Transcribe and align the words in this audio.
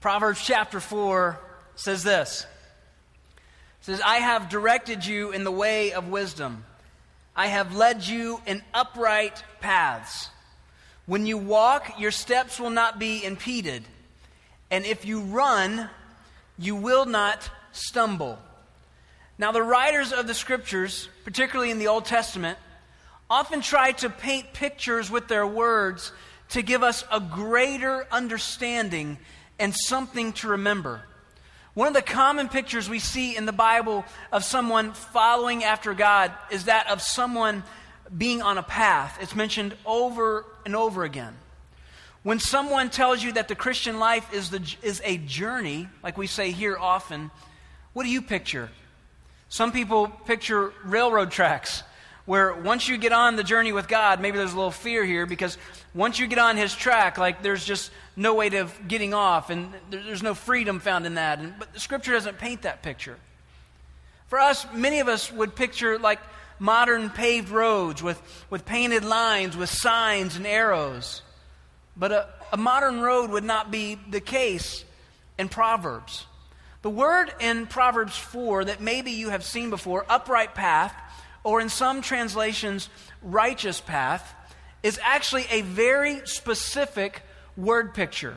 Proverbs 0.00 0.42
chapter 0.44 0.80
4 0.80 1.38
says 1.74 2.02
this. 2.02 2.46
Says, 3.80 4.00
I 4.04 4.16
have 4.16 4.48
directed 4.48 5.06
you 5.06 5.30
in 5.32 5.44
the 5.44 5.50
way 5.50 5.92
of 5.92 6.08
wisdom. 6.08 6.64
I 7.34 7.46
have 7.48 7.74
led 7.74 8.06
you 8.06 8.40
in 8.46 8.62
upright 8.74 9.42
paths. 9.60 10.30
When 11.06 11.26
you 11.26 11.38
walk, 11.38 12.00
your 12.00 12.10
steps 12.10 12.58
will 12.58 12.70
not 12.70 12.98
be 12.98 13.24
impeded. 13.24 13.84
And 14.70 14.84
if 14.84 15.04
you 15.04 15.20
run, 15.20 15.88
you 16.58 16.74
will 16.74 17.06
not 17.06 17.48
stumble. 17.72 18.38
Now, 19.38 19.52
the 19.52 19.62
writers 19.62 20.12
of 20.12 20.26
the 20.26 20.34
scriptures, 20.34 21.08
particularly 21.24 21.70
in 21.70 21.78
the 21.78 21.88
Old 21.88 22.06
Testament, 22.06 22.58
often 23.28 23.60
try 23.60 23.92
to 23.92 24.10
paint 24.10 24.52
pictures 24.52 25.10
with 25.10 25.28
their 25.28 25.46
words 25.46 26.12
to 26.50 26.62
give 26.62 26.82
us 26.82 27.04
a 27.12 27.20
greater 27.20 28.06
understanding 28.10 29.18
and 29.58 29.74
something 29.74 30.32
to 30.34 30.48
remember. 30.48 31.02
One 31.74 31.88
of 31.88 31.94
the 31.94 32.02
common 32.02 32.48
pictures 32.48 32.88
we 32.88 32.98
see 32.98 33.36
in 33.36 33.44
the 33.44 33.52
Bible 33.52 34.04
of 34.32 34.44
someone 34.44 34.92
following 34.92 35.62
after 35.62 35.92
God 35.92 36.32
is 36.50 36.64
that 36.64 36.88
of 36.88 37.02
someone 37.02 37.64
being 38.16 38.40
on 38.40 38.56
a 38.56 38.62
path. 38.62 39.18
It's 39.20 39.34
mentioned 39.34 39.74
over 39.84 40.46
and 40.64 40.74
over 40.74 41.04
again. 41.04 41.36
When 42.22 42.40
someone 42.40 42.90
tells 42.90 43.22
you 43.22 43.32
that 43.32 43.48
the 43.48 43.54
Christian 43.54 43.98
life 43.98 44.32
is, 44.32 44.50
the, 44.50 44.62
is 44.82 45.00
a 45.04 45.18
journey, 45.18 45.88
like 46.02 46.18
we 46.18 46.26
say 46.26 46.50
here 46.50 46.76
often, 46.76 47.30
what 47.92 48.04
do 48.04 48.08
you 48.08 48.22
picture? 48.22 48.70
Some 49.48 49.70
people 49.70 50.08
picture 50.08 50.72
railroad 50.82 51.30
tracks 51.30 51.82
where 52.26 52.52
once 52.52 52.88
you 52.88 52.98
get 52.98 53.12
on 53.12 53.36
the 53.36 53.44
journey 53.44 53.72
with 53.72 53.88
God, 53.88 54.20
maybe 54.20 54.36
there's 54.36 54.52
a 54.52 54.56
little 54.56 54.70
fear 54.70 55.04
here 55.04 55.26
because 55.26 55.56
once 55.94 56.18
you 56.18 56.26
get 56.26 56.38
on 56.38 56.56
His 56.56 56.74
track, 56.74 57.18
like 57.18 57.42
there's 57.42 57.64
just 57.64 57.90
no 58.16 58.34
way 58.34 58.48
of 58.58 58.88
getting 58.88 59.14
off, 59.14 59.48
and 59.48 59.72
there's 59.90 60.22
no 60.22 60.34
freedom 60.34 60.80
found 60.80 61.06
in 61.06 61.14
that. 61.14 61.38
And, 61.38 61.54
but 61.58 61.72
the 61.72 61.80
Scripture 61.80 62.12
doesn't 62.12 62.38
paint 62.38 62.62
that 62.62 62.82
picture. 62.82 63.16
For 64.26 64.40
us, 64.40 64.66
many 64.74 65.00
of 65.00 65.08
us 65.08 65.32
would 65.32 65.54
picture 65.54 65.98
like 65.98 66.18
modern 66.58 67.10
paved 67.10 67.50
roads 67.50 68.02
with, 68.02 68.20
with 68.50 68.64
painted 68.64 69.04
lines, 69.04 69.56
with 69.56 69.70
signs 69.70 70.36
and 70.36 70.46
arrows. 70.46 71.22
But 71.96 72.12
a, 72.12 72.28
a 72.52 72.56
modern 72.56 73.00
road 73.00 73.30
would 73.30 73.44
not 73.44 73.70
be 73.70 73.98
the 74.10 74.20
case 74.20 74.84
in 75.38 75.48
Proverbs. 75.48 76.26
The 76.82 76.90
word 76.90 77.32
in 77.40 77.66
Proverbs 77.66 78.16
4 78.16 78.66
that 78.66 78.80
maybe 78.80 79.12
you 79.12 79.30
have 79.30 79.44
seen 79.44 79.70
before, 79.70 80.04
upright 80.08 80.54
path, 80.54 80.94
or 81.46 81.60
in 81.60 81.68
some 81.68 82.02
translations, 82.02 82.88
righteous 83.22 83.80
path, 83.80 84.34
is 84.82 84.98
actually 85.00 85.46
a 85.48 85.62
very 85.62 86.20
specific 86.24 87.22
word 87.56 87.94
picture. 87.94 88.36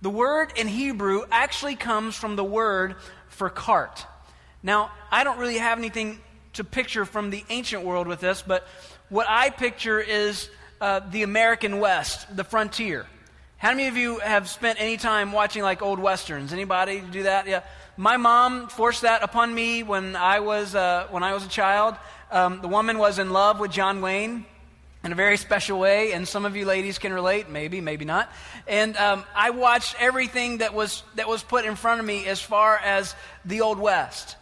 The 0.00 0.10
word 0.10 0.52
in 0.54 0.68
Hebrew 0.68 1.24
actually 1.32 1.74
comes 1.74 2.14
from 2.14 2.36
the 2.36 2.44
word 2.44 2.94
for 3.26 3.50
cart. 3.50 4.06
Now, 4.62 4.92
I 5.10 5.24
don't 5.24 5.38
really 5.38 5.58
have 5.58 5.76
anything 5.76 6.20
to 6.52 6.62
picture 6.62 7.04
from 7.04 7.30
the 7.30 7.44
ancient 7.50 7.82
world 7.82 8.06
with 8.06 8.20
this, 8.20 8.42
but 8.42 8.64
what 9.08 9.26
I 9.28 9.50
picture 9.50 9.98
is 9.98 10.48
uh, 10.80 11.00
the 11.00 11.24
American 11.24 11.80
West, 11.80 12.36
the 12.36 12.44
frontier. 12.44 13.06
How 13.58 13.70
many 13.70 13.88
of 13.88 13.96
you 13.96 14.20
have 14.20 14.48
spent 14.48 14.80
any 14.80 14.98
time 14.98 15.32
watching 15.32 15.64
like 15.64 15.82
old 15.82 15.98
westerns? 15.98 16.52
Anybody 16.52 17.00
do 17.00 17.24
that? 17.24 17.48
Yeah. 17.48 17.62
My 17.96 18.18
mom 18.18 18.68
forced 18.68 19.02
that 19.02 19.22
upon 19.22 19.52
me 19.54 19.82
when 19.82 20.14
I 20.14 20.40
was 20.40 20.74
uh, 20.74 21.06
when 21.10 21.22
I 21.22 21.32
was 21.32 21.44
a 21.44 21.48
child. 21.48 21.96
Um, 22.30 22.60
the 22.60 22.68
woman 22.68 22.98
was 22.98 23.18
in 23.18 23.30
love 23.30 23.60
with 23.60 23.70
John 23.70 24.00
Wayne 24.00 24.44
in 25.04 25.12
a 25.12 25.14
very 25.14 25.36
special 25.36 25.78
way, 25.78 26.12
and 26.12 26.26
some 26.26 26.44
of 26.44 26.56
you 26.56 26.64
ladies 26.64 26.98
can 26.98 27.12
relate, 27.12 27.48
maybe, 27.48 27.80
maybe 27.80 28.04
not. 28.04 28.30
And 28.66 28.96
um, 28.96 29.24
I 29.34 29.50
watched 29.50 29.94
everything 30.00 30.58
that 30.58 30.74
was 30.74 31.04
that 31.14 31.28
was 31.28 31.44
put 31.44 31.64
in 31.64 31.76
front 31.76 32.00
of 32.00 32.06
me 32.06 32.26
as 32.26 32.40
far 32.40 32.76
as 32.76 33.14
the 33.44 33.60
Old 33.60 33.78
West. 33.78 34.36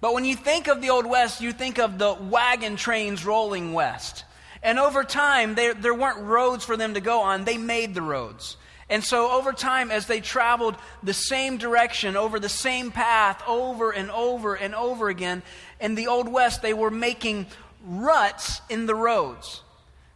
But 0.00 0.14
when 0.14 0.24
you 0.24 0.36
think 0.36 0.68
of 0.68 0.82
the 0.82 0.90
Old 0.90 1.06
West, 1.06 1.40
you 1.40 1.52
think 1.52 1.78
of 1.78 1.98
the 1.98 2.14
wagon 2.14 2.76
trains 2.76 3.24
rolling 3.24 3.72
west. 3.72 4.24
And 4.62 4.78
over 4.78 5.04
time, 5.04 5.54
there, 5.54 5.74
there 5.74 5.94
weren't 5.94 6.18
roads 6.18 6.64
for 6.64 6.76
them 6.76 6.94
to 6.94 7.00
go 7.00 7.20
on, 7.20 7.44
they 7.44 7.56
made 7.56 7.94
the 7.94 8.02
roads. 8.02 8.56
And 8.90 9.04
so, 9.04 9.30
over 9.30 9.52
time, 9.52 9.92
as 9.92 10.06
they 10.06 10.20
traveled 10.20 10.74
the 11.04 11.14
same 11.14 11.58
direction, 11.58 12.16
over 12.16 12.40
the 12.40 12.48
same 12.48 12.90
path, 12.90 13.40
over 13.46 13.92
and 13.92 14.10
over 14.10 14.56
and 14.56 14.74
over 14.74 15.08
again, 15.08 15.44
in 15.80 15.94
the 15.94 16.06
Old 16.06 16.28
West, 16.28 16.62
they 16.62 16.74
were 16.74 16.90
making 16.90 17.46
ruts 17.84 18.60
in 18.68 18.86
the 18.86 18.94
roads 18.94 19.62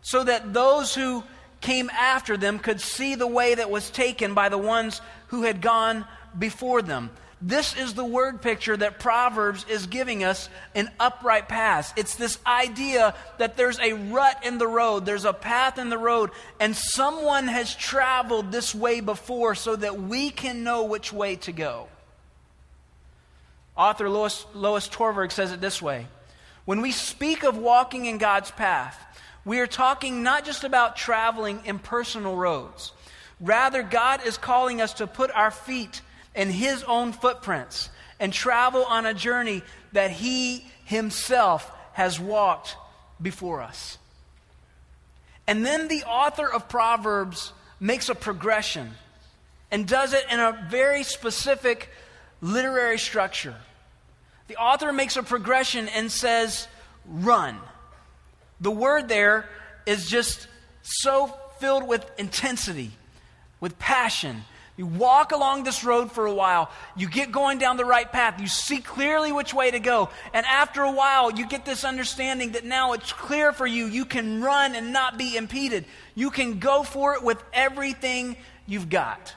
so 0.02 0.22
that 0.22 0.52
those 0.52 0.94
who 0.94 1.24
came 1.60 1.88
after 1.90 2.36
them 2.36 2.58
could 2.58 2.80
see 2.80 3.14
the 3.14 3.26
way 3.26 3.54
that 3.54 3.70
was 3.70 3.90
taken 3.90 4.34
by 4.34 4.50
the 4.50 4.58
ones 4.58 5.00
who 5.28 5.42
had 5.42 5.62
gone 5.62 6.04
before 6.38 6.82
them. 6.82 7.10
This 7.40 7.76
is 7.76 7.94
the 7.94 8.04
word 8.04 8.40
picture 8.40 8.76
that 8.76 8.98
Proverbs 8.98 9.66
is 9.68 9.86
giving 9.86 10.24
us 10.24 10.48
an 10.74 10.90
upright 11.00 11.48
path. 11.48 11.92
It's 11.96 12.14
this 12.14 12.38
idea 12.46 13.14
that 13.38 13.56
there's 13.56 13.78
a 13.80 13.92
rut 13.92 14.44
in 14.44 14.58
the 14.58 14.66
road, 14.66 15.04
there's 15.04 15.24
a 15.24 15.32
path 15.32 15.78
in 15.78 15.90
the 15.90 15.98
road, 15.98 16.30
and 16.60 16.74
someone 16.74 17.48
has 17.48 17.74
traveled 17.74 18.50
this 18.50 18.74
way 18.74 19.00
before 19.00 19.54
so 19.54 19.76
that 19.76 20.00
we 20.00 20.30
can 20.30 20.64
know 20.64 20.84
which 20.84 21.12
way 21.12 21.36
to 21.36 21.52
go. 21.52 21.88
Author 23.76 24.08
Lois, 24.08 24.46
Lois 24.54 24.88
Tverberg 24.88 25.32
says 25.32 25.52
it 25.52 25.60
this 25.60 25.82
way 25.82 26.06
When 26.64 26.80
we 26.80 26.92
speak 26.92 27.44
of 27.44 27.56
walking 27.56 28.06
in 28.06 28.18
God's 28.18 28.50
path, 28.50 29.00
we 29.44 29.60
are 29.60 29.66
talking 29.66 30.22
not 30.22 30.44
just 30.44 30.64
about 30.64 30.96
traveling 30.96 31.60
in 31.64 31.78
personal 31.78 32.36
roads. 32.36 32.92
Rather, 33.40 33.82
God 33.82 34.24
is 34.24 34.38
calling 34.38 34.80
us 34.80 34.94
to 34.94 35.06
put 35.06 35.30
our 35.32 35.50
feet 35.50 36.00
in 36.34 36.50
his 36.50 36.82
own 36.84 37.12
footprints 37.12 37.90
and 38.20 38.32
travel 38.32 38.84
on 38.84 39.06
a 39.06 39.14
journey 39.14 39.62
that 39.92 40.10
he 40.10 40.66
himself 40.84 41.70
has 41.92 42.18
walked 42.18 42.76
before 43.20 43.60
us. 43.60 43.98
And 45.46 45.64
then 45.64 45.88
the 45.88 46.04
author 46.04 46.50
of 46.50 46.68
Proverbs 46.68 47.52
makes 47.78 48.08
a 48.08 48.14
progression 48.14 48.92
and 49.70 49.86
does 49.86 50.12
it 50.12 50.24
in 50.30 50.40
a 50.40 50.66
very 50.70 51.02
specific 51.02 51.90
literary 52.44 52.98
structure. 52.98 53.54
The 54.48 54.56
author 54.56 54.92
makes 54.92 55.16
a 55.16 55.22
progression 55.22 55.88
and 55.88 56.12
says, 56.12 56.68
run. 57.06 57.58
The 58.60 58.70
word 58.70 59.08
there 59.08 59.48
is 59.86 60.08
just 60.08 60.46
so 60.82 61.34
filled 61.58 61.88
with 61.88 62.08
intensity, 62.18 62.90
with 63.60 63.78
passion, 63.78 64.44
you 64.76 64.86
walk 64.86 65.30
along 65.30 65.62
this 65.62 65.84
road 65.84 66.10
for 66.10 66.26
a 66.26 66.34
while. 66.34 66.68
You 66.96 67.08
get 67.08 67.30
going 67.30 67.58
down 67.58 67.76
the 67.76 67.84
right 67.84 68.10
path. 68.10 68.40
You 68.40 68.48
see 68.48 68.80
clearly 68.80 69.30
which 69.30 69.54
way 69.54 69.70
to 69.70 69.78
go. 69.78 70.08
And 70.32 70.44
after 70.46 70.82
a 70.82 70.90
while, 70.90 71.30
you 71.30 71.46
get 71.46 71.64
this 71.64 71.84
understanding 71.84 72.52
that 72.52 72.64
now 72.64 72.92
it's 72.94 73.12
clear 73.12 73.52
for 73.52 73.66
you. 73.66 73.86
You 73.86 74.04
can 74.04 74.42
run 74.42 74.74
and 74.74 74.92
not 74.92 75.16
be 75.16 75.36
impeded. 75.36 75.84
You 76.16 76.30
can 76.30 76.58
go 76.58 76.82
for 76.82 77.14
it 77.14 77.22
with 77.22 77.40
everything 77.52 78.36
you've 78.66 78.88
got. 78.88 79.32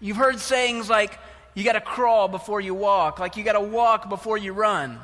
You've 0.00 0.16
heard 0.16 0.38
sayings 0.38 0.88
like, 0.88 1.18
you 1.58 1.64
got 1.64 1.72
to 1.72 1.80
crawl 1.80 2.28
before 2.28 2.60
you 2.60 2.72
walk, 2.72 3.18
like 3.18 3.36
you 3.36 3.42
got 3.42 3.54
to 3.54 3.60
walk 3.60 4.08
before 4.08 4.38
you 4.38 4.52
run. 4.52 5.00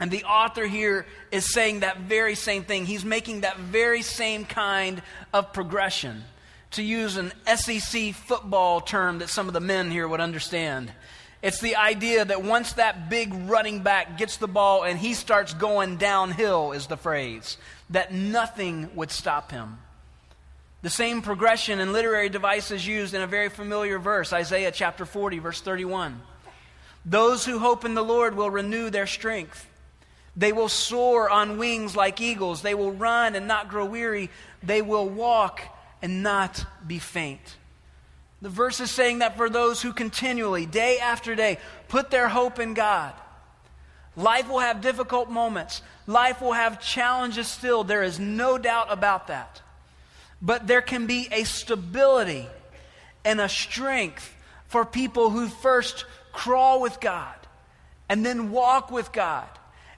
And 0.00 0.10
the 0.10 0.24
author 0.24 0.66
here 0.66 1.04
is 1.30 1.52
saying 1.52 1.80
that 1.80 2.00
very 2.00 2.34
same 2.34 2.64
thing. 2.64 2.86
He's 2.86 3.04
making 3.04 3.42
that 3.42 3.58
very 3.58 4.00
same 4.00 4.46
kind 4.46 5.02
of 5.34 5.52
progression 5.52 6.24
to 6.72 6.82
use 6.82 7.18
an 7.18 7.30
SEC 7.54 8.14
football 8.14 8.80
term 8.80 9.18
that 9.18 9.28
some 9.28 9.48
of 9.48 9.52
the 9.52 9.60
men 9.60 9.90
here 9.90 10.08
would 10.08 10.20
understand. 10.20 10.90
It's 11.42 11.60
the 11.60 11.76
idea 11.76 12.24
that 12.24 12.42
once 12.42 12.72
that 12.74 13.10
big 13.10 13.34
running 13.34 13.80
back 13.80 14.16
gets 14.16 14.38
the 14.38 14.48
ball 14.48 14.82
and 14.82 14.98
he 14.98 15.12
starts 15.12 15.52
going 15.52 15.98
downhill, 15.98 16.72
is 16.72 16.86
the 16.86 16.96
phrase, 16.96 17.58
that 17.90 18.14
nothing 18.14 18.88
would 18.94 19.10
stop 19.10 19.50
him. 19.50 19.76
The 20.86 20.90
same 20.90 21.20
progression 21.20 21.80
and 21.80 21.92
literary 21.92 22.28
devices 22.28 22.86
used 22.86 23.12
in 23.12 23.20
a 23.20 23.26
very 23.26 23.48
familiar 23.48 23.98
verse, 23.98 24.32
Isaiah 24.32 24.70
chapter 24.70 25.04
40, 25.04 25.40
verse 25.40 25.60
31. 25.60 26.22
Those 27.04 27.44
who 27.44 27.58
hope 27.58 27.84
in 27.84 27.94
the 27.94 28.04
Lord 28.04 28.36
will 28.36 28.52
renew 28.52 28.88
their 28.88 29.08
strength. 29.08 29.68
They 30.36 30.52
will 30.52 30.68
soar 30.68 31.28
on 31.28 31.58
wings 31.58 31.96
like 31.96 32.20
eagles. 32.20 32.62
They 32.62 32.76
will 32.76 32.92
run 32.92 33.34
and 33.34 33.48
not 33.48 33.68
grow 33.68 33.84
weary. 33.84 34.30
They 34.62 34.80
will 34.80 35.08
walk 35.08 35.60
and 36.02 36.22
not 36.22 36.64
be 36.86 37.00
faint. 37.00 37.56
The 38.40 38.48
verse 38.48 38.78
is 38.78 38.92
saying 38.92 39.18
that 39.18 39.36
for 39.36 39.50
those 39.50 39.82
who 39.82 39.92
continually, 39.92 40.66
day 40.66 41.00
after 41.00 41.34
day, 41.34 41.58
put 41.88 42.12
their 42.12 42.28
hope 42.28 42.60
in 42.60 42.74
God, 42.74 43.12
life 44.14 44.48
will 44.48 44.60
have 44.60 44.82
difficult 44.82 45.30
moments. 45.30 45.82
Life 46.06 46.40
will 46.40 46.52
have 46.52 46.80
challenges 46.80 47.48
still. 47.48 47.82
There 47.82 48.04
is 48.04 48.20
no 48.20 48.56
doubt 48.56 48.86
about 48.90 49.26
that. 49.26 49.62
But 50.46 50.68
there 50.68 50.80
can 50.80 51.06
be 51.06 51.28
a 51.32 51.42
stability 51.42 52.46
and 53.24 53.40
a 53.40 53.48
strength 53.48 54.32
for 54.68 54.84
people 54.84 55.30
who 55.30 55.48
first 55.48 56.04
crawl 56.32 56.80
with 56.80 57.00
God 57.00 57.34
and 58.08 58.24
then 58.24 58.52
walk 58.52 58.92
with 58.92 59.10
God 59.10 59.48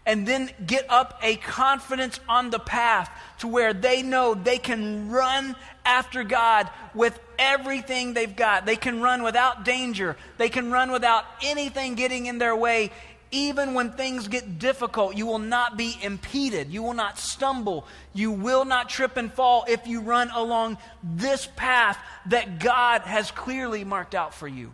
and 0.06 0.26
then 0.26 0.48
get 0.66 0.86
up 0.88 1.20
a 1.22 1.36
confidence 1.36 2.18
on 2.30 2.48
the 2.48 2.58
path 2.58 3.10
to 3.40 3.46
where 3.46 3.74
they 3.74 4.02
know 4.02 4.32
they 4.32 4.56
can 4.56 5.10
run 5.10 5.54
after 5.84 6.24
God 6.24 6.70
with 6.94 7.20
everything 7.38 8.14
they've 8.14 8.34
got. 8.34 8.64
They 8.64 8.76
can 8.76 9.02
run 9.02 9.22
without 9.22 9.66
danger, 9.66 10.16
they 10.38 10.48
can 10.48 10.70
run 10.70 10.90
without 10.90 11.24
anything 11.42 11.94
getting 11.94 12.24
in 12.24 12.38
their 12.38 12.56
way. 12.56 12.90
Even 13.30 13.74
when 13.74 13.92
things 13.92 14.28
get 14.28 14.58
difficult, 14.58 15.16
you 15.16 15.26
will 15.26 15.38
not 15.38 15.76
be 15.76 15.98
impeded. 16.02 16.70
You 16.70 16.82
will 16.82 16.94
not 16.94 17.18
stumble. 17.18 17.86
You 18.14 18.32
will 18.32 18.64
not 18.64 18.88
trip 18.88 19.16
and 19.16 19.32
fall 19.32 19.66
if 19.68 19.86
you 19.86 20.00
run 20.00 20.30
along 20.30 20.78
this 21.02 21.46
path 21.56 21.98
that 22.26 22.58
God 22.58 23.02
has 23.02 23.30
clearly 23.30 23.84
marked 23.84 24.14
out 24.14 24.32
for 24.32 24.48
you. 24.48 24.72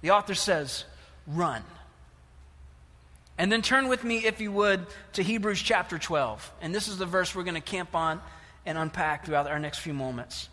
The 0.00 0.10
author 0.10 0.34
says, 0.34 0.84
run. 1.26 1.62
And 3.38 3.50
then 3.50 3.62
turn 3.62 3.88
with 3.88 4.04
me, 4.04 4.18
if 4.26 4.40
you 4.40 4.50
would, 4.52 4.86
to 5.14 5.22
Hebrews 5.22 5.62
chapter 5.62 5.98
12. 5.98 6.52
And 6.60 6.74
this 6.74 6.88
is 6.88 6.98
the 6.98 7.06
verse 7.06 7.34
we're 7.34 7.44
going 7.44 7.54
to 7.54 7.60
camp 7.60 7.94
on 7.94 8.20
and 8.66 8.76
unpack 8.76 9.24
throughout 9.24 9.46
our 9.46 9.58
next 9.58 9.78
few 9.78 9.94
moments. 9.94 10.48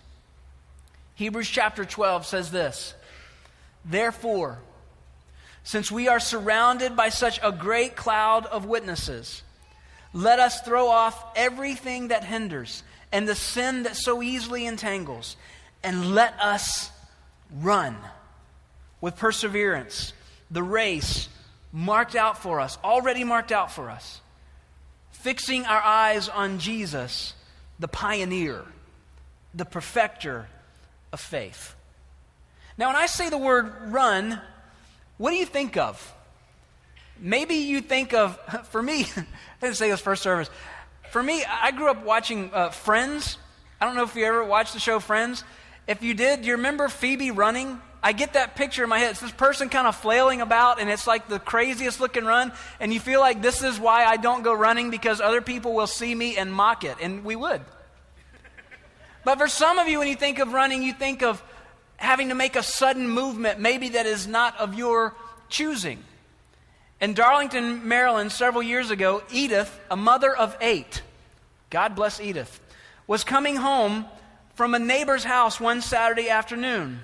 Hebrews 1.16 1.50
chapter 1.50 1.84
12 1.84 2.26
says 2.26 2.52
this 2.52 2.94
Therefore, 3.84 4.60
since 5.68 5.92
we 5.92 6.08
are 6.08 6.22
surrounded 6.22 6.96
by 6.96 7.10
such 7.10 7.42
a 7.44 7.52
great 7.52 7.98
cloud 7.98 8.46
of 8.46 8.66
witnesses, 8.66 9.44
let 10.14 10.40
us 10.40 10.62
throw 10.62 10.88
off 10.88 11.22
everything 11.36 12.08
that 12.08 12.24
hinders 12.24 12.84
and 13.12 13.28
the 13.28 13.36
sin 13.36 13.84
that 13.84 13.98
so 13.98 14.24
easily 14.24 14.66
entangles, 14.66 15.36
and 15.84 16.16
let 16.16 16.34
us 16.40 16.90
run 17.60 17.98
with 19.02 19.18
perseverance 19.18 20.14
the 20.50 20.64
race 20.64 21.28
marked 21.74 22.16
out 22.16 22.42
for 22.42 22.62
us, 22.62 22.78
already 22.82 23.26
marked 23.26 23.52
out 23.52 23.70
for 23.70 23.90
us, 23.90 24.22
fixing 25.12 25.66
our 25.66 25.82
eyes 25.82 26.30
on 26.30 26.60
Jesus, 26.60 27.34
the 27.78 27.90
pioneer, 27.90 28.64
the 29.54 29.66
perfecter 29.66 30.48
of 31.12 31.20
faith. 31.20 31.76
Now, 32.78 32.88
when 32.88 32.96
I 32.96 33.08
say 33.08 33.30
the 33.30 33.38
word 33.38 33.92
run, 33.92 34.40
what 35.18 35.32
do 35.32 35.38
you 35.38 35.46
think 35.46 35.78
of? 35.78 36.14
Maybe 37.20 37.56
you 37.56 37.82
think 37.82 38.14
of, 38.14 38.40
for 38.70 38.82
me, 38.82 39.06
I 39.18 39.26
didn't 39.62 39.78
say 39.78 39.90
this 39.90 40.02
first 40.02 40.24
service. 40.24 40.50
For 41.12 41.24
me, 41.24 41.44
I 41.44 41.72
grew 41.72 41.90
up 41.90 42.04
watching 42.04 42.52
uh, 42.54 42.70
Friends. 42.70 43.38
I 43.80 43.86
don't 43.86 43.96
know 43.96 44.04
if 44.04 44.16
you 44.16 44.26
ever 44.26 44.44
watched 44.44 44.74
the 44.74 44.80
show 44.80 45.00
Friends. 45.00 45.44
If 45.88 46.04
you 46.04 46.14
did, 46.14 46.42
do 46.42 46.48
you 46.48 46.56
remember 46.56 46.90
Phoebe 46.90 47.32
running? 47.32 47.80
I 48.04 48.12
get 48.12 48.34
that 48.34 48.56
picture 48.56 48.84
in 48.84 48.90
my 48.90 49.00
head. 49.00 49.12
It's 49.12 49.22
this 49.22 49.32
person 49.32 49.70
kind 49.70 49.88
of 49.88 49.96
flailing 49.96 50.42
about, 50.42 50.80
and 50.80 50.90
it's 50.90 51.08
like 51.08 51.28
the 51.28 51.40
craziest 51.40 52.00
looking 52.00 52.26
run. 52.26 52.52
And 52.80 52.94
you 52.94 53.00
feel 53.00 53.20
like 53.20 53.42
this 53.42 53.64
is 53.64 53.80
why 53.80 54.06
I 54.06 54.18
don't 54.18 54.44
go 54.44 54.54
running 54.54 54.92
because 54.92 55.20
other 55.20 55.42
people 55.42 55.74
will 55.74 55.88
see 55.88 56.14
me 56.14 56.38
and 56.38 56.54
mock 56.54 56.84
it. 56.84 56.98
And 57.02 57.24
we 57.24 57.36
would. 57.36 57.62
But 59.24 59.40
for 59.40 59.48
some 59.48 59.80
of 59.80 59.88
you, 59.88 60.00
when 60.00 60.08
you 60.08 60.16
think 60.16 60.40
of 60.40 60.54
running, 60.54 60.84
you 60.84 60.94
think 60.94 61.24
of 61.24 61.42
having 61.98 62.30
to 62.30 62.36
make 62.36 62.56
a 62.56 62.64
sudden 62.64 63.08
movement, 63.10 63.60
maybe 63.60 63.90
that 63.90 64.06
is 64.06 64.28
not 64.28 64.58
of 64.58 64.76
your 64.76 65.14
choosing. 65.50 66.04
In 67.00 67.14
Darlington, 67.14 67.88
Maryland, 67.88 68.32
several 68.32 68.64
years 68.64 68.90
ago, 68.90 69.22
Edith, 69.32 69.80
a 69.92 69.96
mother 69.96 70.36
of 70.36 70.56
eight, 70.62 71.02
God 71.70 71.96
bless 71.96 72.20
Edith, 72.20 72.60
was 73.06 73.24
coming 73.24 73.58
home 73.58 74.06
from 74.56 74.74
a 74.74 74.80
neighbor's 74.80 75.24
house 75.24 75.60
one 75.60 75.82
Saturday 75.82 76.30
afternoon. 76.30 77.02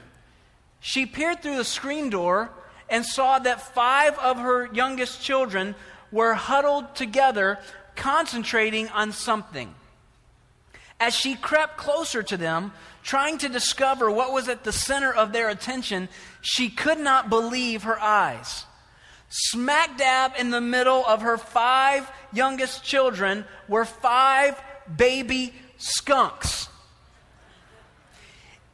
She 0.80 1.06
peered 1.06 1.42
through 1.42 1.57
the 1.57 1.63
screen 1.63 2.10
door 2.10 2.50
and 2.90 3.06
saw 3.06 3.40
that 3.40 3.74
five 3.74 4.18
of 4.19 4.38
her 4.38 4.72
youngest 4.74 5.22
children 5.22 5.75
were 6.12 6.34
huddled 6.34 6.95
together, 6.95 7.60
concentrating 7.95 8.90
on 8.90 9.12
something. 9.12 9.74
As 11.00 11.13
she 11.13 11.36
crept 11.36 11.78
closer 11.78 12.24
to 12.24 12.38
them, 12.38 12.72
trying 13.04 13.38
to 13.40 13.50
discover 13.50 14.10
what 14.10 14.34
was 14.34 14.48
at 14.48 14.64
the 14.64 14.72
center 14.72 15.14
of 15.14 15.34
their 15.34 15.50
attention, 15.50 16.10
she 16.42 16.70
could 16.70 17.00
not 17.00 17.30
believe 17.30 17.84
her 17.84 18.00
eyes. 18.00 18.66
Smack 19.30 19.98
dab 19.98 20.34
in 20.38 20.52
the 20.52 20.62
middle 20.62 21.06
of 21.06 21.22
her 21.22 21.38
five 21.38 22.10
youngest 22.32 22.84
children 22.84 23.46
were 23.68 23.86
five 23.86 24.62
baby 24.96 25.54
skunks. 25.78 26.70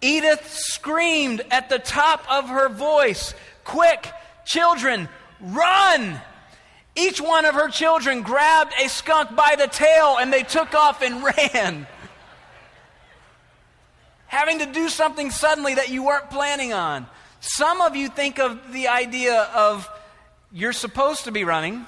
Edith 0.01 0.47
screamed 0.49 1.41
at 1.51 1.69
the 1.69 1.79
top 1.79 2.23
of 2.29 2.49
her 2.49 2.69
voice, 2.69 3.33
Quick, 3.63 4.11
children, 4.45 5.09
run! 5.41 6.19
Each 6.95 7.21
one 7.21 7.45
of 7.45 7.55
her 7.55 7.69
children 7.69 8.21
grabbed 8.21 8.73
a 8.81 8.89
skunk 8.89 9.35
by 9.35 9.55
the 9.57 9.67
tail 9.67 10.17
and 10.19 10.31
they 10.33 10.43
took 10.43 10.73
off 10.73 11.01
and 11.01 11.23
ran. 11.53 11.87
Having 14.39 14.59
to 14.59 14.67
do 14.67 14.87
something 14.87 15.31
suddenly 15.31 15.75
that 15.75 15.89
you 15.89 16.05
weren't 16.05 16.29
planning 16.29 16.71
on. 16.71 17.07
Some 17.41 17.81
of 17.81 17.97
you 17.97 18.07
think 18.07 18.39
of 18.39 18.71
the 18.71 18.87
idea 18.87 19.41
of 19.53 19.85
you're 20.49 20.71
supposed 20.71 21.25
to 21.25 21.31
be 21.33 21.43
running, 21.43 21.85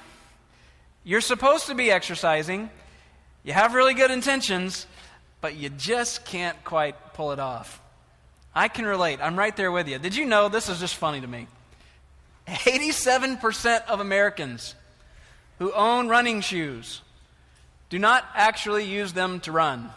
you're 1.02 1.22
supposed 1.22 1.68
to 1.68 1.74
be 1.74 1.90
exercising, 1.90 2.68
you 3.42 3.54
have 3.54 3.72
really 3.72 3.94
good 3.94 4.10
intentions, 4.10 4.86
but 5.40 5.54
you 5.56 5.70
just 5.70 6.26
can't 6.26 6.62
quite 6.62 7.14
pull 7.14 7.32
it 7.32 7.38
off. 7.38 7.80
I 8.54 8.68
can 8.68 8.84
relate. 8.84 9.20
I'm 9.22 9.38
right 9.38 9.56
there 9.56 9.72
with 9.72 9.88
you. 9.88 9.98
Did 9.98 10.14
you 10.14 10.26
know 10.26 10.50
this 10.50 10.68
is 10.68 10.78
just 10.78 10.96
funny 10.96 11.22
to 11.22 11.26
me? 11.26 11.46
87% 12.46 13.86
of 13.86 14.00
Americans 14.00 14.74
who 15.58 15.72
own 15.72 16.06
running 16.06 16.42
shoes 16.42 17.00
do 17.88 17.98
not 17.98 18.26
actually 18.34 18.84
use 18.84 19.14
them 19.14 19.40
to 19.40 19.52
run. 19.52 19.90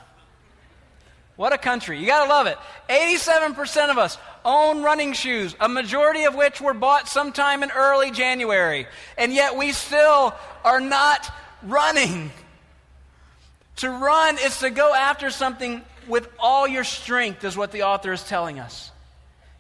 What 1.36 1.52
a 1.52 1.58
country. 1.58 2.00
You 2.00 2.06
got 2.06 2.24
to 2.24 2.30
love 2.30 2.48
it. 2.48 2.58
87% 2.90 3.90
of 3.90 3.98
us 3.98 4.18
own 4.46 4.84
running 4.84 5.14
shoes, 5.14 5.56
a 5.60 5.68
majority 5.68 6.24
of 6.24 6.36
which 6.36 6.62
were 6.62 6.74
bought 6.74 7.10
sometime 7.10 7.64
in 7.64 7.72
early 7.72 8.12
January. 8.12 8.88
And 9.18 9.34
yet 9.34 9.58
we 9.58 9.74
still 9.74 10.34
are 10.64 10.80
not 10.80 11.30
running. 11.64 12.32
To 13.78 13.90
run 13.90 14.38
is 14.38 14.60
to 14.60 14.70
go 14.70 14.94
after 14.94 15.30
something 15.30 15.82
with 16.08 16.30
all 16.40 16.68
your 16.68 16.84
strength, 16.84 17.44
is 17.44 17.58
what 17.58 17.72
the 17.72 17.84
author 17.84 18.14
is 18.14 18.24
telling 18.24 18.60
us. 18.60 18.92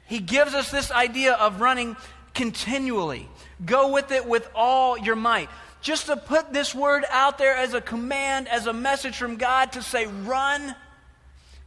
He 0.07 0.19
gives 0.19 0.53
us 0.53 0.71
this 0.71 0.91
idea 0.91 1.33
of 1.33 1.59
running 1.59 1.97
continually. 2.33 3.27
Go 3.65 3.91
with 3.91 4.11
it 4.11 4.25
with 4.25 4.47
all 4.53 4.97
your 4.97 5.15
might. 5.15 5.49
Just 5.81 6.07
to 6.07 6.17
put 6.17 6.53
this 6.53 6.73
word 6.73 7.03
out 7.09 7.37
there 7.37 7.55
as 7.55 7.73
a 7.73 7.81
command, 7.81 8.47
as 8.47 8.67
a 8.67 8.73
message 8.73 9.17
from 9.17 9.37
God 9.37 9.73
to 9.73 9.81
say, 9.81 10.05
run, 10.05 10.75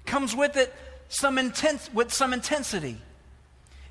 comes 0.09 0.35
with 0.35 0.57
it 0.57 0.75
some 1.09 1.39
intense, 1.39 1.93
with 1.93 2.13
some 2.13 2.33
intensity. 2.33 2.99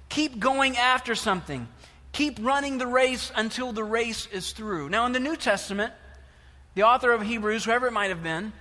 Keep 0.10 0.40
going 0.40 0.78
after 0.78 1.16
something. 1.16 1.68
Keep 2.12 2.40
running 2.42 2.78
the 2.78 2.88
race 2.88 3.32
until 3.36 3.72
the 3.72 3.84
race 3.84 4.28
is 4.32 4.52
through. 4.52 4.90
Now, 4.90 5.06
in 5.06 5.12
the 5.12 5.20
New 5.20 5.36
Testament, 5.36 5.94
the 6.76 6.84
author 6.84 7.12
of 7.12 7.22
Hebrews, 7.22 7.66
whoever 7.66 7.88
it 7.88 7.94
might 7.94 8.10
have 8.10 8.24
been, 8.24 8.54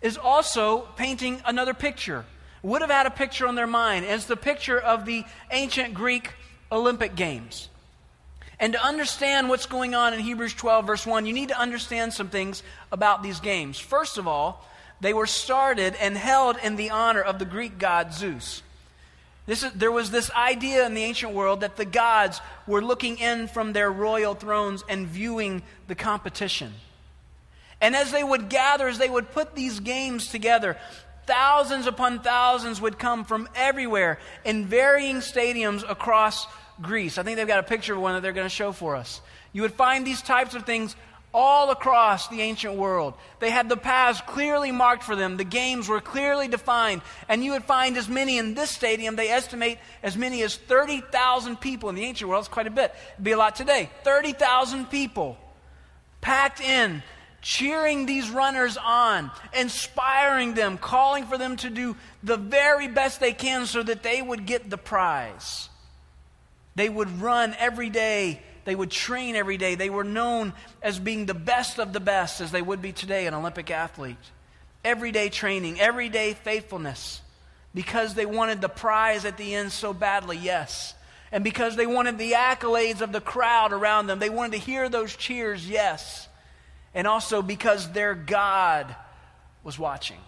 is 0.00 0.16
also 0.16 0.88
painting 0.96 1.42
another 1.44 1.74
picture. 1.74 2.24
Would 2.62 2.82
have 2.82 2.90
had 2.90 3.06
a 3.06 3.10
picture 3.10 3.46
on 3.46 3.54
their 3.54 3.66
mind. 3.66 4.04
It's 4.04 4.26
the 4.26 4.36
picture 4.36 4.78
of 4.78 5.06
the 5.06 5.24
ancient 5.50 5.94
Greek 5.94 6.30
Olympic 6.70 7.14
Games. 7.14 7.68
And 8.58 8.74
to 8.74 8.84
understand 8.84 9.48
what's 9.48 9.64
going 9.64 9.94
on 9.94 10.12
in 10.12 10.20
Hebrews 10.20 10.52
12, 10.52 10.86
verse 10.86 11.06
1, 11.06 11.24
you 11.24 11.32
need 11.32 11.48
to 11.48 11.58
understand 11.58 12.12
some 12.12 12.28
things 12.28 12.62
about 12.92 13.22
these 13.22 13.40
games. 13.40 13.78
First 13.78 14.18
of 14.18 14.28
all, 14.28 14.66
they 15.00 15.12
were 15.12 15.26
started 15.26 15.94
and 16.00 16.16
held 16.16 16.56
in 16.62 16.76
the 16.76 16.90
honor 16.90 17.22
of 17.22 17.38
the 17.38 17.44
Greek 17.44 17.78
god 17.78 18.12
Zeus. 18.12 18.62
Is, 19.46 19.62
there 19.74 19.90
was 19.90 20.12
this 20.12 20.30
idea 20.30 20.86
in 20.86 20.94
the 20.94 21.02
ancient 21.02 21.32
world 21.32 21.62
that 21.62 21.76
the 21.76 21.84
gods 21.84 22.40
were 22.68 22.82
looking 22.82 23.18
in 23.18 23.48
from 23.48 23.72
their 23.72 23.90
royal 23.90 24.34
thrones 24.34 24.84
and 24.88 25.08
viewing 25.08 25.62
the 25.88 25.96
competition. 25.96 26.72
And 27.80 27.96
as 27.96 28.12
they 28.12 28.22
would 28.22 28.48
gather, 28.48 28.86
as 28.86 28.98
they 28.98 29.08
would 29.08 29.32
put 29.32 29.56
these 29.56 29.80
games 29.80 30.28
together, 30.28 30.76
thousands 31.26 31.86
upon 31.86 32.20
thousands 32.20 32.80
would 32.80 32.98
come 32.98 33.24
from 33.24 33.48
everywhere 33.56 34.18
in 34.44 34.66
varying 34.66 35.16
stadiums 35.16 35.88
across 35.88 36.46
Greece. 36.80 37.18
I 37.18 37.22
think 37.22 37.36
they've 37.36 37.46
got 37.46 37.58
a 37.58 37.64
picture 37.64 37.94
of 37.94 38.00
one 38.00 38.14
that 38.14 38.20
they're 38.20 38.32
going 38.32 38.46
to 38.46 38.54
show 38.54 38.72
for 38.72 38.94
us. 38.94 39.20
You 39.52 39.62
would 39.62 39.74
find 39.74 40.06
these 40.06 40.22
types 40.22 40.54
of 40.54 40.64
things 40.64 40.94
all 41.32 41.70
across 41.70 42.28
the 42.28 42.40
ancient 42.40 42.74
world. 42.74 43.14
They 43.38 43.50
had 43.50 43.68
the 43.68 43.76
paths 43.76 44.20
clearly 44.26 44.72
marked 44.72 45.04
for 45.04 45.14
them. 45.14 45.36
The 45.36 45.44
games 45.44 45.88
were 45.88 46.00
clearly 46.00 46.48
defined. 46.48 47.02
And 47.28 47.44
you 47.44 47.52
would 47.52 47.64
find 47.64 47.96
as 47.96 48.08
many 48.08 48.38
in 48.38 48.54
this 48.54 48.70
stadium, 48.70 49.16
they 49.16 49.28
estimate 49.28 49.78
as 50.02 50.16
many 50.16 50.42
as 50.42 50.56
30,000 50.56 51.60
people. 51.60 51.88
In 51.88 51.94
the 51.94 52.04
ancient 52.04 52.28
world, 52.28 52.42
it's 52.42 52.48
quite 52.48 52.66
a 52.66 52.70
bit. 52.70 52.94
It'd 53.14 53.24
be 53.24 53.32
a 53.32 53.38
lot 53.38 53.54
today. 53.54 53.90
30,000 54.02 54.90
people 54.90 55.38
packed 56.20 56.60
in 56.60 57.02
cheering 57.42 58.06
these 58.06 58.28
runners 58.30 58.76
on, 58.76 59.30
inspiring 59.56 60.54
them, 60.54 60.76
calling 60.78 61.26
for 61.26 61.38
them 61.38 61.56
to 61.56 61.70
do 61.70 61.96
the 62.22 62.36
very 62.36 62.88
best 62.88 63.20
they 63.20 63.32
can 63.32 63.66
so 63.66 63.82
that 63.82 64.02
they 64.02 64.20
would 64.20 64.46
get 64.46 64.68
the 64.68 64.76
prize. 64.76 65.68
They 66.74 66.88
would 66.88 67.20
run 67.20 67.54
every 67.58 67.90
day. 67.90 68.42
They 68.64 68.74
would 68.74 68.90
train 68.90 69.36
every 69.36 69.56
day. 69.56 69.74
They 69.74 69.90
were 69.90 70.04
known 70.04 70.52
as 70.82 70.98
being 70.98 71.26
the 71.26 71.34
best 71.34 71.78
of 71.78 71.92
the 71.92 72.00
best, 72.00 72.40
as 72.40 72.50
they 72.50 72.62
would 72.62 72.82
be 72.82 72.92
today, 72.92 73.26
an 73.26 73.34
Olympic 73.34 73.70
athlete. 73.70 74.16
Everyday 74.84 75.28
training, 75.28 75.80
everyday 75.80 76.34
faithfulness. 76.34 77.20
Because 77.74 78.14
they 78.14 78.26
wanted 78.26 78.60
the 78.60 78.68
prize 78.68 79.24
at 79.24 79.36
the 79.36 79.54
end 79.54 79.72
so 79.72 79.92
badly, 79.92 80.36
yes. 80.36 80.94
And 81.32 81.44
because 81.44 81.76
they 81.76 81.86
wanted 81.86 82.18
the 82.18 82.32
accolades 82.32 83.00
of 83.00 83.12
the 83.12 83.20
crowd 83.20 83.72
around 83.72 84.06
them, 84.06 84.18
they 84.18 84.30
wanted 84.30 84.52
to 84.52 84.58
hear 84.58 84.88
those 84.88 85.14
cheers, 85.14 85.68
yes. 85.68 86.28
And 86.94 87.06
also 87.06 87.42
because 87.42 87.92
their 87.92 88.14
God 88.14 88.94
was 89.62 89.78
watching. 89.78 90.18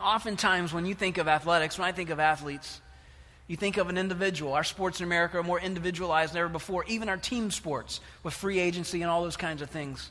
Oftentimes, 0.00 0.72
when 0.72 0.86
you 0.86 0.94
think 0.94 1.18
of 1.18 1.26
athletics, 1.26 1.78
when 1.78 1.88
I 1.88 1.92
think 1.92 2.10
of 2.10 2.20
athletes, 2.20 2.80
you 3.48 3.56
think 3.56 3.76
of 3.76 3.88
an 3.88 3.96
individual. 3.96 4.54
Our 4.54 4.64
sports 4.64 5.00
in 5.00 5.06
America 5.06 5.38
are 5.38 5.42
more 5.42 5.60
individualized 5.60 6.32
than 6.32 6.40
ever 6.40 6.48
before, 6.48 6.84
even 6.86 7.08
our 7.08 7.16
team 7.16 7.50
sports 7.50 8.00
with 8.22 8.34
free 8.34 8.58
agency 8.58 9.02
and 9.02 9.10
all 9.10 9.22
those 9.22 9.36
kinds 9.36 9.62
of 9.62 9.70
things. 9.70 10.10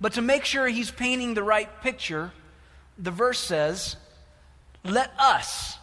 But 0.00 0.14
to 0.14 0.22
make 0.22 0.44
sure 0.44 0.66
he's 0.66 0.90
painting 0.90 1.34
the 1.34 1.42
right 1.42 1.68
picture, 1.82 2.32
the 2.98 3.10
verse 3.10 3.38
says, 3.38 3.96
Let 4.84 5.12
us 5.18 5.76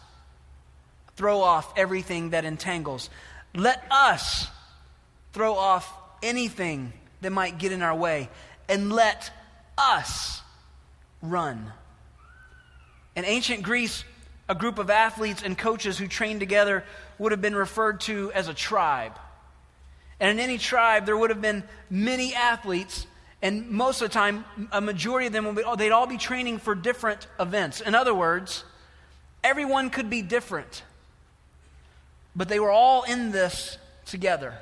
throw 1.16 1.40
off 1.40 1.72
everything 1.76 2.30
that 2.30 2.44
entangles. 2.44 3.08
Let 3.54 3.82
us 3.90 4.48
throw 5.32 5.54
off 5.54 5.90
anything 6.22 6.92
that 7.22 7.30
might 7.30 7.58
get 7.58 7.72
in 7.72 7.82
our 7.82 7.94
way. 7.94 8.28
And 8.68 8.92
let 8.92 9.30
us 9.78 10.42
run. 11.22 11.72
In 13.16 13.24
ancient 13.24 13.62
Greece, 13.62 14.04
a 14.48 14.54
group 14.54 14.78
of 14.78 14.90
athletes 14.90 15.42
and 15.42 15.56
coaches 15.56 15.98
who 15.98 16.08
trained 16.08 16.40
together 16.40 16.84
would 17.18 17.32
have 17.32 17.40
been 17.40 17.54
referred 17.54 18.00
to 18.02 18.32
as 18.32 18.48
a 18.48 18.54
tribe. 18.54 19.18
And 20.20 20.30
in 20.30 20.38
any 20.42 20.58
tribe, 20.58 21.06
there 21.06 21.16
would 21.16 21.30
have 21.30 21.42
been 21.42 21.64
many 21.90 22.34
athletes, 22.34 23.06
and 23.42 23.70
most 23.70 24.02
of 24.02 24.08
the 24.08 24.14
time, 24.14 24.44
a 24.72 24.80
majority 24.80 25.26
of 25.26 25.32
them, 25.32 25.44
would 25.44 25.56
be, 25.56 25.62
oh, 25.64 25.76
they'd 25.76 25.92
all 25.92 26.06
be 26.06 26.16
training 26.16 26.58
for 26.58 26.74
different 26.74 27.26
events. 27.38 27.80
In 27.80 27.94
other 27.94 28.14
words, 28.14 28.64
everyone 29.44 29.90
could 29.90 30.10
be 30.10 30.22
different, 30.22 30.82
but 32.34 32.48
they 32.48 32.58
were 32.58 32.70
all 32.70 33.02
in 33.02 33.30
this 33.30 33.78
together. 34.06 34.54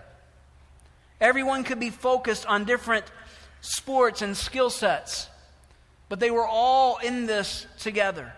Everyone 1.20 1.64
could 1.64 1.80
be 1.80 1.90
focused 1.90 2.44
on 2.44 2.64
different 2.64 3.06
sports 3.62 4.20
and 4.20 4.36
skill 4.36 4.68
sets, 4.68 5.28
but 6.08 6.20
they 6.20 6.30
were 6.30 6.46
all 6.46 6.98
in 6.98 7.26
this 7.26 7.66
together. 7.78 8.32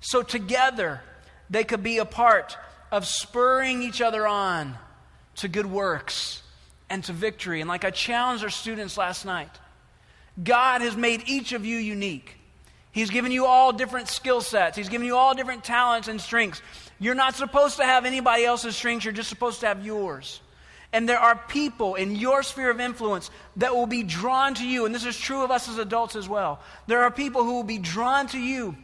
So 0.00 0.22
together, 0.22 1.00
they 1.48 1.64
could 1.64 1.82
be 1.82 1.98
a 1.98 2.04
part 2.04 2.56
of 2.90 3.06
spurring 3.06 3.82
each 3.82 4.00
other 4.00 4.26
on 4.26 4.76
to 5.36 5.48
good 5.48 5.66
works 5.66 6.42
and 6.88 7.04
to 7.04 7.12
victory. 7.12 7.60
And 7.60 7.68
like 7.68 7.84
I 7.84 7.90
challenged 7.90 8.42
our 8.42 8.50
students 8.50 8.96
last 8.96 9.24
night, 9.24 9.50
God 10.42 10.80
has 10.80 10.96
made 10.96 11.24
each 11.26 11.52
of 11.52 11.64
you 11.64 11.76
unique. 11.76 12.36
He's 12.92 13.10
given 13.10 13.30
you 13.30 13.46
all 13.46 13.72
different 13.72 14.08
skill 14.08 14.40
sets. 14.40 14.76
He's 14.76 14.88
given 14.88 15.06
you 15.06 15.16
all 15.16 15.34
different 15.34 15.62
talents 15.62 16.08
and 16.08 16.20
strengths. 16.20 16.60
You're 16.98 17.14
not 17.14 17.36
supposed 17.36 17.76
to 17.76 17.84
have 17.84 18.04
anybody 18.04 18.44
else's 18.44 18.74
strengths, 18.74 19.04
you're 19.04 19.14
just 19.14 19.28
supposed 19.28 19.60
to 19.60 19.66
have 19.66 19.84
yours. 19.84 20.40
And 20.92 21.08
there 21.08 21.20
are 21.20 21.36
people 21.36 21.94
in 21.94 22.16
your 22.16 22.42
sphere 22.42 22.68
of 22.68 22.80
influence 22.80 23.30
that 23.56 23.76
will 23.76 23.86
be 23.86 24.02
drawn 24.02 24.54
to 24.54 24.66
you, 24.66 24.86
and 24.86 24.94
this 24.94 25.04
is 25.04 25.16
true 25.16 25.44
of 25.44 25.52
us 25.52 25.68
as 25.68 25.78
adults 25.78 26.16
as 26.16 26.28
well. 26.28 26.58
There 26.88 27.02
are 27.02 27.12
people 27.12 27.44
who 27.44 27.54
will 27.54 27.62
be 27.62 27.78
drawn 27.78 28.26
to 28.28 28.38
you 28.38 28.76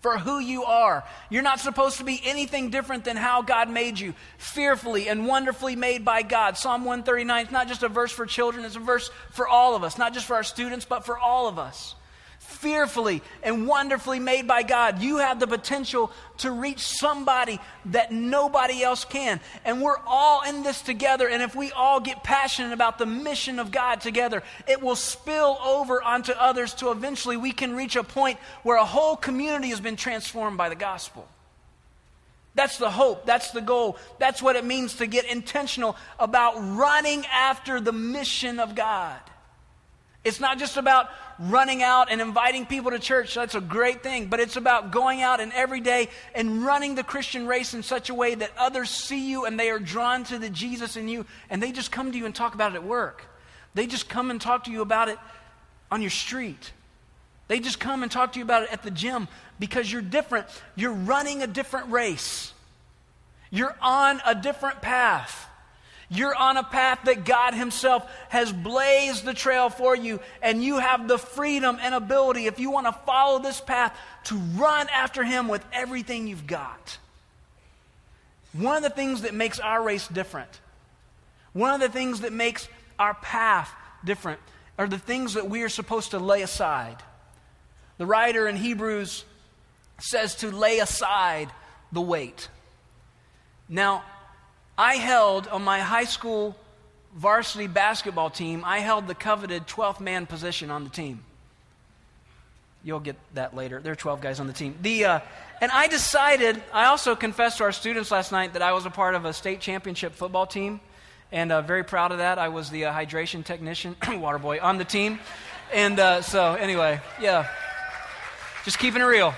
for 0.00 0.18
who 0.18 0.38
you 0.38 0.64
are. 0.64 1.04
You're 1.30 1.42
not 1.42 1.60
supposed 1.60 1.98
to 1.98 2.04
be 2.04 2.20
anything 2.24 2.70
different 2.70 3.04
than 3.04 3.16
how 3.16 3.42
God 3.42 3.68
made 3.70 3.98
you, 3.98 4.14
fearfully 4.38 5.08
and 5.08 5.26
wonderfully 5.26 5.76
made 5.76 6.04
by 6.04 6.22
God. 6.22 6.56
Psalm 6.56 6.84
139 6.84 7.46
is 7.46 7.52
not 7.52 7.68
just 7.68 7.82
a 7.82 7.88
verse 7.88 8.12
for 8.12 8.26
children, 8.26 8.64
it's 8.64 8.76
a 8.76 8.80
verse 8.80 9.10
for 9.30 9.48
all 9.48 9.74
of 9.74 9.82
us, 9.82 9.98
not 9.98 10.14
just 10.14 10.26
for 10.26 10.36
our 10.36 10.44
students, 10.44 10.84
but 10.84 11.04
for 11.04 11.18
all 11.18 11.48
of 11.48 11.58
us 11.58 11.94
fearfully 12.48 13.22
and 13.42 13.66
wonderfully 13.66 14.18
made 14.18 14.48
by 14.48 14.62
God. 14.62 15.02
You 15.02 15.18
have 15.18 15.38
the 15.38 15.46
potential 15.46 16.10
to 16.38 16.50
reach 16.50 16.80
somebody 16.80 17.60
that 17.86 18.10
nobody 18.10 18.82
else 18.82 19.04
can. 19.04 19.38
And 19.66 19.82
we're 19.82 19.98
all 20.06 20.42
in 20.42 20.62
this 20.62 20.80
together. 20.80 21.28
And 21.28 21.42
if 21.42 21.54
we 21.54 21.70
all 21.72 22.00
get 22.00 22.24
passionate 22.24 22.72
about 22.72 22.96
the 22.96 23.06
mission 23.06 23.58
of 23.58 23.70
God 23.70 24.00
together, 24.00 24.42
it 24.66 24.80
will 24.80 24.96
spill 24.96 25.58
over 25.62 26.02
onto 26.02 26.32
others 26.32 26.72
to 26.74 26.90
eventually 26.90 27.36
we 27.36 27.52
can 27.52 27.76
reach 27.76 27.96
a 27.96 28.02
point 28.02 28.38
where 28.62 28.78
a 28.78 28.84
whole 28.84 29.14
community 29.14 29.68
has 29.68 29.80
been 29.80 29.96
transformed 29.96 30.56
by 30.56 30.70
the 30.70 30.74
gospel. 30.74 31.28
That's 32.54 32.78
the 32.78 32.90
hope. 32.90 33.26
That's 33.26 33.50
the 33.50 33.60
goal. 33.60 33.98
That's 34.18 34.42
what 34.42 34.56
it 34.56 34.64
means 34.64 34.94
to 34.94 35.06
get 35.06 35.26
intentional 35.26 35.96
about 36.18 36.54
running 36.56 37.24
after 37.26 37.78
the 37.78 37.92
mission 37.92 38.58
of 38.58 38.74
God. 38.74 39.20
It's 40.24 40.40
not 40.40 40.58
just 40.58 40.76
about 40.76 41.08
running 41.38 41.82
out 41.82 42.10
and 42.10 42.20
inviting 42.20 42.66
people 42.66 42.90
to 42.90 42.98
church. 42.98 43.34
That's 43.34 43.54
a 43.54 43.60
great 43.60 44.02
thing. 44.02 44.26
But 44.26 44.40
it's 44.40 44.56
about 44.56 44.90
going 44.90 45.22
out 45.22 45.40
and 45.40 45.52
every 45.52 45.80
day 45.80 46.08
and 46.34 46.64
running 46.64 46.96
the 46.96 47.04
Christian 47.04 47.46
race 47.46 47.72
in 47.72 47.82
such 47.82 48.10
a 48.10 48.14
way 48.14 48.34
that 48.34 48.50
others 48.58 48.90
see 48.90 49.30
you 49.30 49.46
and 49.46 49.58
they 49.58 49.70
are 49.70 49.78
drawn 49.78 50.24
to 50.24 50.38
the 50.38 50.50
Jesus 50.50 50.96
in 50.96 51.08
you 51.08 51.24
and 51.50 51.62
they 51.62 51.72
just 51.72 51.92
come 51.92 52.12
to 52.12 52.18
you 52.18 52.26
and 52.26 52.34
talk 52.34 52.54
about 52.54 52.72
it 52.72 52.76
at 52.76 52.84
work. 52.84 53.24
They 53.74 53.86
just 53.86 54.08
come 54.08 54.30
and 54.30 54.40
talk 54.40 54.64
to 54.64 54.72
you 54.72 54.82
about 54.82 55.08
it 55.08 55.18
on 55.90 56.00
your 56.00 56.10
street. 56.10 56.72
They 57.46 57.60
just 57.60 57.80
come 57.80 58.02
and 58.02 58.12
talk 58.12 58.32
to 58.32 58.38
you 58.38 58.44
about 58.44 58.64
it 58.64 58.72
at 58.72 58.82
the 58.82 58.90
gym 58.90 59.28
because 59.58 59.90
you're 59.90 60.02
different. 60.02 60.46
You're 60.74 60.92
running 60.92 61.42
a 61.42 61.46
different 61.46 61.90
race. 61.90 62.52
You're 63.50 63.74
on 63.80 64.20
a 64.26 64.34
different 64.34 64.82
path. 64.82 65.47
You're 66.10 66.34
on 66.34 66.56
a 66.56 66.62
path 66.62 67.00
that 67.04 67.24
God 67.26 67.52
Himself 67.52 68.10
has 68.30 68.50
blazed 68.50 69.24
the 69.24 69.34
trail 69.34 69.68
for 69.68 69.94
you, 69.94 70.20
and 70.40 70.64
you 70.64 70.78
have 70.78 71.06
the 71.06 71.18
freedom 71.18 71.78
and 71.82 71.94
ability, 71.94 72.46
if 72.46 72.58
you 72.58 72.70
want 72.70 72.86
to 72.86 72.92
follow 73.04 73.40
this 73.40 73.60
path, 73.60 73.94
to 74.24 74.36
run 74.36 74.88
after 74.88 75.22
Him 75.22 75.48
with 75.48 75.64
everything 75.72 76.26
you've 76.26 76.46
got. 76.46 76.98
One 78.54 78.76
of 78.76 78.82
the 78.82 78.90
things 78.90 79.22
that 79.22 79.34
makes 79.34 79.60
our 79.60 79.82
race 79.82 80.08
different, 80.08 80.60
one 81.52 81.74
of 81.74 81.80
the 81.80 81.90
things 81.90 82.22
that 82.22 82.32
makes 82.32 82.68
our 82.98 83.14
path 83.14 83.70
different, 84.02 84.40
are 84.78 84.86
the 84.86 84.98
things 84.98 85.34
that 85.34 85.50
we 85.50 85.62
are 85.62 85.68
supposed 85.68 86.12
to 86.12 86.18
lay 86.18 86.40
aside. 86.40 86.96
The 87.98 88.06
writer 88.06 88.48
in 88.48 88.56
Hebrews 88.56 89.24
says 89.98 90.36
to 90.36 90.50
lay 90.50 90.78
aside 90.78 91.50
the 91.92 92.00
weight. 92.00 92.48
Now, 93.68 94.04
I 94.78 94.94
held 94.94 95.48
on 95.48 95.64
my 95.64 95.80
high 95.80 96.04
school 96.04 96.56
varsity 97.14 97.66
basketball 97.66 98.30
team, 98.30 98.62
I 98.64 98.78
held 98.78 99.08
the 99.08 99.14
coveted 99.14 99.66
12th 99.66 99.98
man 99.98 100.24
position 100.24 100.70
on 100.70 100.84
the 100.84 100.90
team. 100.90 101.24
You'll 102.84 103.00
get 103.00 103.16
that 103.34 103.56
later. 103.56 103.80
There 103.80 103.92
are 103.92 103.96
12 103.96 104.20
guys 104.20 104.38
on 104.38 104.46
the 104.46 104.52
team. 104.52 104.76
The, 104.80 105.04
uh, 105.04 105.20
and 105.60 105.72
I 105.72 105.88
decided, 105.88 106.62
I 106.72 106.84
also 106.84 107.16
confessed 107.16 107.58
to 107.58 107.64
our 107.64 107.72
students 107.72 108.12
last 108.12 108.30
night 108.30 108.52
that 108.52 108.62
I 108.62 108.72
was 108.72 108.86
a 108.86 108.90
part 108.90 109.16
of 109.16 109.24
a 109.24 109.32
state 109.32 109.60
championship 109.60 110.14
football 110.14 110.46
team. 110.46 110.80
And 111.32 111.50
uh, 111.50 111.60
very 111.60 111.82
proud 111.82 112.12
of 112.12 112.18
that. 112.18 112.38
I 112.38 112.48
was 112.48 112.70
the 112.70 112.86
uh, 112.86 112.92
hydration 112.92 113.44
technician, 113.44 113.96
water 114.08 114.38
boy, 114.38 114.60
on 114.62 114.78
the 114.78 114.84
team. 114.84 115.18
And 115.74 115.98
uh, 115.98 116.22
so, 116.22 116.54
anyway, 116.54 117.00
yeah. 117.20 117.48
Just 118.64 118.78
keeping 118.78 119.02
it 119.02 119.06
real. 119.06 119.34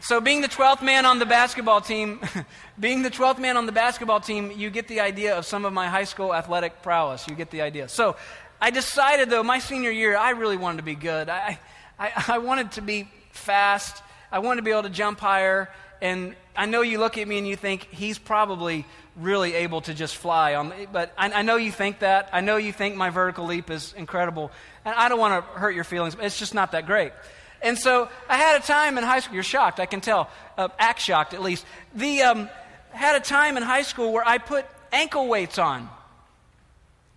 So, 0.00 0.20
being 0.20 0.40
the 0.40 0.48
12th 0.48 0.82
man 0.82 1.06
on 1.06 1.18
the 1.18 1.26
basketball 1.26 1.80
team, 1.80 2.20
being 2.80 3.02
the 3.02 3.10
12th 3.10 3.38
man 3.38 3.56
on 3.56 3.66
the 3.66 3.72
basketball 3.72 4.20
team, 4.20 4.52
you 4.54 4.70
get 4.70 4.88
the 4.88 5.00
idea 5.00 5.36
of 5.36 5.46
some 5.46 5.64
of 5.64 5.72
my 5.72 5.88
high 5.88 6.04
school 6.04 6.34
athletic 6.34 6.82
prowess. 6.82 7.26
You 7.28 7.34
get 7.34 7.50
the 7.50 7.62
idea. 7.62 7.88
So, 7.88 8.16
I 8.60 8.70
decided, 8.70 9.30
though, 9.30 9.42
my 9.42 9.58
senior 9.58 9.90
year, 9.90 10.16
I 10.16 10.30
really 10.30 10.56
wanted 10.56 10.78
to 10.78 10.82
be 10.82 10.94
good. 10.94 11.28
I, 11.28 11.58
I, 11.98 12.24
I 12.28 12.38
wanted 12.38 12.72
to 12.72 12.82
be 12.82 13.08
fast. 13.30 14.02
I 14.30 14.40
wanted 14.40 14.56
to 14.56 14.62
be 14.62 14.70
able 14.70 14.84
to 14.84 14.90
jump 14.90 15.20
higher. 15.20 15.70
And 16.00 16.36
I 16.54 16.66
know 16.66 16.82
you 16.82 16.98
look 16.98 17.16
at 17.18 17.26
me 17.26 17.38
and 17.38 17.46
you 17.46 17.56
think 17.56 17.88
he's 17.90 18.18
probably 18.18 18.84
really 19.16 19.54
able 19.54 19.80
to 19.82 19.94
just 19.94 20.16
fly 20.16 20.54
on. 20.54 20.72
But 20.92 21.12
I, 21.16 21.30
I 21.30 21.42
know 21.42 21.56
you 21.56 21.72
think 21.72 22.00
that. 22.00 22.28
I 22.32 22.42
know 22.42 22.56
you 22.56 22.72
think 22.72 22.96
my 22.96 23.10
vertical 23.10 23.46
leap 23.46 23.70
is 23.70 23.94
incredible. 23.96 24.50
And 24.84 24.94
I 24.94 25.08
don't 25.08 25.18
want 25.18 25.44
to 25.44 25.58
hurt 25.58 25.74
your 25.74 25.84
feelings, 25.84 26.14
but 26.14 26.24
it's 26.24 26.38
just 26.38 26.54
not 26.54 26.72
that 26.72 26.86
great. 26.86 27.12
And 27.62 27.78
so 27.78 28.08
I 28.28 28.36
had 28.36 28.60
a 28.60 28.64
time 28.64 28.98
in 28.98 29.04
high 29.04 29.20
school, 29.20 29.34
you're 29.34 29.42
shocked, 29.42 29.80
I 29.80 29.86
can 29.86 30.00
tell, 30.00 30.30
uh, 30.56 30.68
act 30.78 31.00
shocked 31.00 31.34
at 31.34 31.42
least. 31.42 31.64
The, 31.94 32.22
um, 32.22 32.50
had 32.92 33.16
a 33.16 33.20
time 33.20 33.56
in 33.56 33.62
high 33.62 33.82
school 33.82 34.12
where 34.12 34.26
I 34.26 34.38
put 34.38 34.64
ankle 34.92 35.28
weights 35.28 35.58
on. 35.58 35.88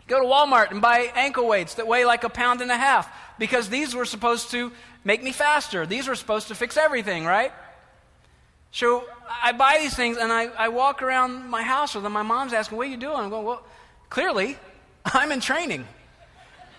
Go 0.07 0.21
to 0.21 0.27
Walmart 0.27 0.71
and 0.71 0.81
buy 0.81 1.11
ankle 1.15 1.47
weights 1.47 1.75
that 1.75 1.87
weigh 1.87 2.03
like 2.05 2.23
a 2.23 2.29
pound 2.29 2.61
and 2.61 2.71
a 2.71 2.77
half 2.77 3.09
because 3.37 3.69
these 3.69 3.95
were 3.95 4.05
supposed 4.05 4.51
to 4.51 4.71
make 5.03 5.23
me 5.23 5.31
faster. 5.31 5.85
These 5.85 6.07
were 6.07 6.15
supposed 6.15 6.47
to 6.49 6.55
fix 6.55 6.77
everything, 6.77 7.25
right? 7.25 7.51
So 8.71 9.05
I 9.43 9.51
buy 9.51 9.77
these 9.79 9.95
things 9.95 10.17
and 10.17 10.31
I, 10.31 10.45
I 10.45 10.69
walk 10.69 11.01
around 11.01 11.49
my 11.49 11.63
house 11.63 11.95
with 11.95 12.03
them. 12.03 12.13
My 12.13 12.23
mom's 12.23 12.53
asking, 12.53 12.77
What 12.77 12.87
are 12.87 12.89
you 12.89 12.97
doing? 12.97 13.17
I'm 13.17 13.29
going, 13.29 13.45
Well, 13.45 13.63
clearly, 14.09 14.57
I'm 15.05 15.31
in 15.31 15.39
training. 15.39 15.87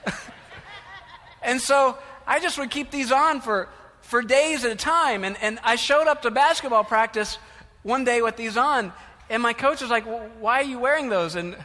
and 1.42 1.60
so 1.60 1.98
I 2.30 2.38
just 2.38 2.58
would 2.58 2.70
keep 2.70 2.92
these 2.92 3.10
on 3.10 3.40
for, 3.40 3.68
for 4.02 4.22
days 4.22 4.64
at 4.64 4.70
a 4.70 4.76
time. 4.76 5.24
And, 5.24 5.36
and 5.42 5.58
I 5.64 5.74
showed 5.74 6.06
up 6.06 6.22
to 6.22 6.30
basketball 6.30 6.84
practice 6.84 7.38
one 7.82 8.04
day 8.04 8.22
with 8.22 8.36
these 8.36 8.56
on, 8.56 8.92
and 9.28 9.42
my 9.42 9.52
coach 9.52 9.80
was 9.80 9.90
like, 9.90 10.06
well, 10.06 10.30
Why 10.38 10.60
are 10.60 10.64
you 10.64 10.78
wearing 10.78 11.08
those? 11.08 11.34
And 11.34 11.56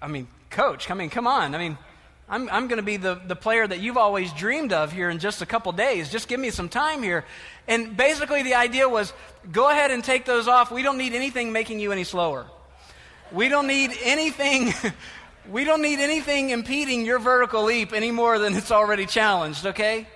I 0.00 0.08
mean, 0.08 0.28
coach, 0.48 0.90
I 0.90 0.94
mean, 0.94 1.10
come 1.10 1.26
on. 1.26 1.54
I 1.54 1.58
mean, 1.58 1.76
I'm, 2.26 2.48
I'm 2.48 2.68
going 2.68 2.78
to 2.78 2.82
be 2.82 2.96
the, 2.96 3.20
the 3.26 3.36
player 3.36 3.66
that 3.66 3.80
you've 3.80 3.98
always 3.98 4.32
dreamed 4.32 4.72
of 4.72 4.92
here 4.92 5.10
in 5.10 5.18
just 5.18 5.42
a 5.42 5.46
couple 5.46 5.70
days. 5.72 6.08
Just 6.08 6.26
give 6.26 6.40
me 6.40 6.48
some 6.48 6.70
time 6.70 7.02
here. 7.02 7.26
And 7.68 7.94
basically, 7.94 8.42
the 8.42 8.54
idea 8.54 8.88
was 8.88 9.12
go 9.50 9.68
ahead 9.68 9.90
and 9.90 10.02
take 10.02 10.24
those 10.24 10.48
off. 10.48 10.70
We 10.70 10.82
don't 10.82 10.96
need 10.96 11.12
anything 11.12 11.52
making 11.52 11.80
you 11.80 11.92
any 11.92 12.04
slower. 12.04 12.46
We 13.30 13.50
don't 13.50 13.66
need 13.66 13.90
anything. 14.02 14.72
we 15.50 15.64
don't 15.64 15.82
need 15.82 15.98
anything 15.98 16.50
impeding 16.50 17.04
your 17.04 17.18
vertical 17.18 17.64
leap 17.64 17.92
any 17.92 18.10
more 18.10 18.38
than 18.38 18.54
it's 18.54 18.70
already 18.70 19.06
challenged, 19.06 19.66
okay? 19.66 20.06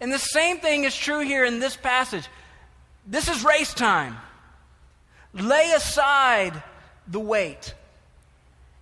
And 0.00 0.12
the 0.12 0.18
same 0.18 0.58
thing 0.58 0.84
is 0.84 0.96
true 0.96 1.20
here 1.20 1.44
in 1.44 1.60
this 1.60 1.76
passage. 1.76 2.28
This 3.06 3.28
is 3.28 3.44
race 3.44 3.72
time. 3.72 4.16
Lay 5.32 5.72
aside 5.74 6.62
the 7.06 7.20
weight. 7.20 7.74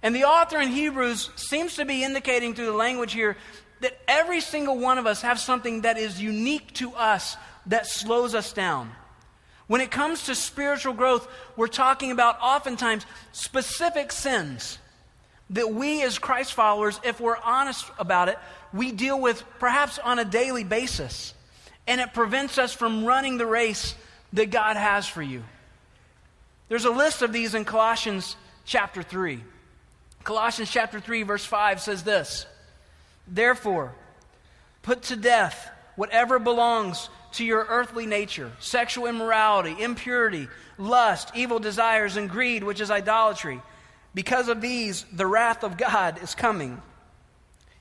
And 0.03 0.15
the 0.15 0.25
author 0.25 0.59
in 0.59 0.69
Hebrews 0.69 1.31
seems 1.37 1.77
to 1.77 1.85
be 1.85 2.03
indicating 2.03 2.55
through 2.55 2.67
the 2.67 2.73
language 2.73 3.13
here 3.13 3.37
that 3.81 3.99
every 4.09 4.41
single 4.41 4.79
one 4.79 4.99
of 4.99 5.07
us 5.07 5.23
have 5.23 5.39
something 5.39 5.83
that 5.83 5.99
is 5.99 6.21
unique 6.21 6.73
to 6.75 6.93
us 6.95 7.37
that 7.67 7.87
slows 7.87 8.35
us 8.35 8.53
down. 8.53 8.91
When 9.67 9.81
it 9.81 9.91
comes 9.91 10.25
to 10.27 10.35
spiritual 10.35 10.93
growth, 10.93 11.29
we're 11.57 11.69
talking 11.69 12.11
about 12.11 12.41
oftentimes 12.41 13.07
specific 13.33 14.13
sins 14.13 14.79
that 15.51 15.73
we 15.73 16.03
as 16.03 16.19
Christ 16.19 16.55
followers, 16.55 17.01
if 17.05 17.21
we're 17.21 17.37
honest 17.37 17.85
about 17.99 18.29
it, 18.29 18.39
we 18.73 18.93
deal 18.93 19.21
with 19.21 19.43
perhaps 19.59 19.99
on 19.99 20.19
a 20.19 20.25
daily 20.25 20.65
basis. 20.65 21.35
And 21.87 22.01
it 22.01 22.15
prevents 22.15 22.59
us 22.59 22.73
from 22.73 23.05
running 23.05 23.39
the 23.39 23.47
race 23.47 23.95
that 24.33 24.51
God 24.51 24.77
has 24.77 25.07
for 25.07 25.23
you. 25.23 25.43
There's 26.69 26.85
a 26.85 26.91
list 26.91 27.23
of 27.23 27.33
these 27.33 27.55
in 27.55 27.65
Colossians 27.65 28.37
chapter 28.65 29.03
3. 29.03 29.43
Colossians 30.25 30.71
chapter 30.71 31.01
3 31.01 31.25
verse 31.25 31.45
5 31.45 31.81
says 31.81 32.03
this. 32.03 32.47
Therefore, 33.27 33.93
put 34.83 35.03
to 35.03 35.17
death 35.17 35.71
whatever 35.97 36.39
belongs 36.39 37.11
to 37.33 37.45
your 37.45 37.67
earthly 37.69 38.07
nature 38.07 38.53
sexual 38.59 39.07
immorality, 39.07 39.77
impurity, 39.81 40.49
lust, 40.79 41.31
evil 41.35 41.59
desires, 41.59 42.17
and 42.17 42.31
greed, 42.31 42.63
which 42.65 42.81
is 42.81 42.91
idolatry. 42.91 43.61
Because 44.15 44.49
of 44.49 44.61
these, 44.61 45.05
the 45.13 45.27
wrath 45.27 45.65
of 45.65 45.77
God 45.77 46.23
is 46.23 46.35
coming. 46.35 46.83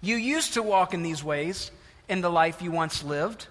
You 0.01 0.15
used 0.15 0.53
to 0.53 0.63
walk 0.63 0.93
in 0.93 1.03
these 1.03 1.23
ways 1.23 1.71
in 2.07 2.21
the 2.21 2.29
life 2.29 2.61
you 2.61 2.71
once 2.71 3.03
lived, 3.03 3.47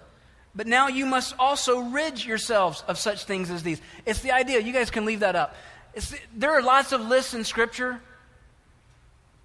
but 0.53 0.67
now 0.67 0.87
you 0.87 1.05
must 1.05 1.35
also 1.39 1.79
rid 1.79 2.23
yourselves 2.23 2.83
of 2.87 2.97
such 2.97 3.23
things 3.23 3.49
as 3.49 3.63
these. 3.63 3.81
It's 4.05 4.19
the 4.19 4.31
idea, 4.31 4.59
you 4.59 4.73
guys 4.73 4.91
can 4.91 5.05
leave 5.05 5.21
that 5.21 5.35
up. 5.35 5.55
It's, 5.93 6.13
there 6.35 6.51
are 6.51 6.61
lots 6.61 6.91
of 6.91 7.01
lists 7.01 7.33
in 7.33 7.43
Scripture. 7.43 8.01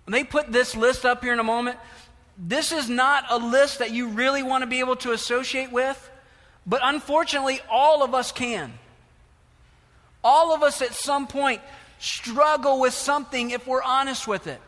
they 0.06 0.24
put 0.24 0.52
this 0.52 0.74
list 0.74 1.04
up 1.04 1.22
here 1.22 1.32
in 1.32 1.40
a 1.40 1.44
moment. 1.44 1.78
This 2.38 2.72
is 2.72 2.88
not 2.88 3.24
a 3.30 3.38
list 3.38 3.78
that 3.78 3.92
you 3.92 4.08
really 4.08 4.42
want 4.42 4.62
to 4.62 4.66
be 4.66 4.80
able 4.80 4.96
to 4.96 5.12
associate 5.12 5.72
with, 5.72 6.10
but 6.66 6.80
unfortunately, 6.82 7.60
all 7.70 8.02
of 8.02 8.14
us 8.14 8.32
can. 8.32 8.72
All 10.22 10.54
of 10.54 10.62
us 10.62 10.82
at 10.82 10.92
some 10.92 11.26
point 11.28 11.62
struggle 11.98 12.80
with 12.80 12.94
something 12.94 13.50
if 13.50 13.66
we're 13.66 13.82
honest 13.82 14.26
with 14.26 14.46
it. 14.46 14.60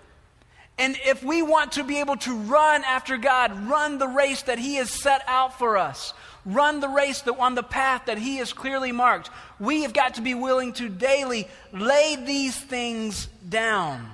And 0.78 0.96
if 1.04 1.24
we 1.24 1.42
want 1.42 1.72
to 1.72 1.84
be 1.84 1.98
able 1.98 2.16
to 2.18 2.36
run 2.36 2.84
after 2.84 3.16
God, 3.16 3.68
run 3.68 3.98
the 3.98 4.06
race 4.06 4.42
that 4.42 4.58
He 4.58 4.76
has 4.76 4.90
set 4.90 5.22
out 5.26 5.58
for 5.58 5.76
us, 5.76 6.14
run 6.46 6.78
the 6.80 6.88
race 6.88 7.22
that, 7.22 7.36
on 7.36 7.56
the 7.56 7.64
path 7.64 8.02
that 8.06 8.18
He 8.18 8.36
has 8.36 8.52
clearly 8.52 8.92
marked, 8.92 9.28
we 9.58 9.82
have 9.82 9.92
got 9.92 10.14
to 10.14 10.22
be 10.22 10.34
willing 10.34 10.72
to 10.74 10.88
daily 10.88 11.48
lay 11.72 12.16
these 12.16 12.56
things 12.56 13.26
down. 13.48 14.08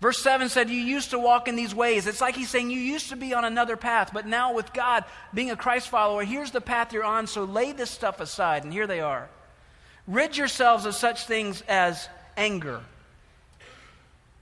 Verse 0.00 0.22
7 0.22 0.48
said, 0.48 0.70
You 0.70 0.80
used 0.80 1.10
to 1.10 1.18
walk 1.18 1.48
in 1.48 1.56
these 1.56 1.74
ways. 1.74 2.06
It's 2.06 2.20
like 2.20 2.36
he's 2.36 2.50
saying, 2.50 2.70
You 2.70 2.80
used 2.80 3.10
to 3.10 3.16
be 3.16 3.34
on 3.34 3.44
another 3.44 3.76
path, 3.76 4.10
but 4.12 4.26
now 4.26 4.54
with 4.54 4.72
God, 4.72 5.04
being 5.32 5.50
a 5.50 5.56
Christ 5.56 5.88
follower, 5.88 6.24
here's 6.24 6.50
the 6.50 6.60
path 6.60 6.92
you're 6.92 7.04
on, 7.04 7.26
so 7.26 7.44
lay 7.44 7.72
this 7.72 7.90
stuff 7.90 8.20
aside. 8.20 8.64
And 8.64 8.72
here 8.72 8.86
they 8.86 9.00
are. 9.00 9.28
Rid 10.06 10.36
yourselves 10.36 10.84
of 10.84 10.94
such 10.94 11.26
things 11.26 11.62
as 11.62 12.08
anger, 12.36 12.80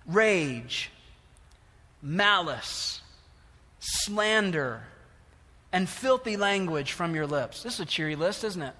rage, 0.06 0.90
malice, 2.02 3.00
slander, 3.78 4.82
and 5.72 5.88
filthy 5.88 6.36
language 6.36 6.92
from 6.92 7.14
your 7.14 7.26
lips. 7.26 7.62
This 7.62 7.74
is 7.74 7.80
a 7.80 7.84
cheery 7.84 8.16
list, 8.16 8.44
isn't 8.44 8.62
it? 8.62 8.74